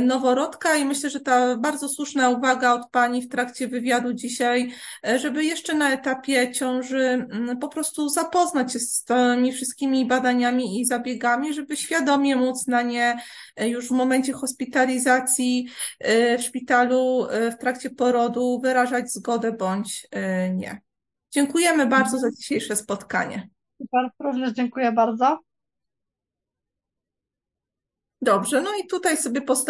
noworodka. 0.02 0.76
I 0.76 0.84
myślę, 0.84 1.10
że 1.10 1.20
ta 1.20 1.56
bardzo 1.56 1.88
słuszna 1.88 2.30
uwaga 2.30 2.72
od 2.72 2.90
Pani 2.90 3.22
w 3.22 3.28
trakcie 3.28 3.68
wywiadu 3.68 4.12
dzisiaj, 4.12 4.72
żeby 5.16 5.44
jeszcze 5.44 5.74
na 5.74 5.90
etapie 5.92 6.52
ciąży 6.52 7.26
mm, 7.30 7.58
po 7.58 7.68
prostu 7.68 8.08
zapoznać 8.08 8.72
się 8.72 8.78
z 8.78 9.04
tymi 9.04 9.52
wszystkimi 9.52 10.06
badaniami 10.06 10.80
i 10.80 10.86
zabiegami, 10.86 11.54
żeby 11.54 11.76
świadomie 11.96 12.36
móc 12.36 12.66
na 12.66 12.82
nie 12.82 13.20
już 13.58 13.88
w 13.88 13.90
momencie 13.90 14.32
hospitalizacji 14.32 15.68
w 16.38 16.42
szpitalu 16.42 17.26
w 17.52 17.54
trakcie 17.60 17.90
porodu 17.90 18.60
wyrażać 18.62 19.12
zgodę 19.12 19.52
bądź 19.52 20.08
nie. 20.54 20.80
Dziękujemy 21.30 21.86
bardzo 21.86 22.18
za 22.18 22.30
dzisiejsze 22.30 22.76
spotkanie. 22.76 23.48
Super, 23.82 24.10
również 24.20 24.52
dziękuję 24.52 24.92
bardzo. 24.92 25.40
Dobrze, 28.22 28.62
no 28.62 28.70
i 28.84 28.86
tutaj 28.86 29.16
sobie 29.16 29.42
postawimy 29.42 29.64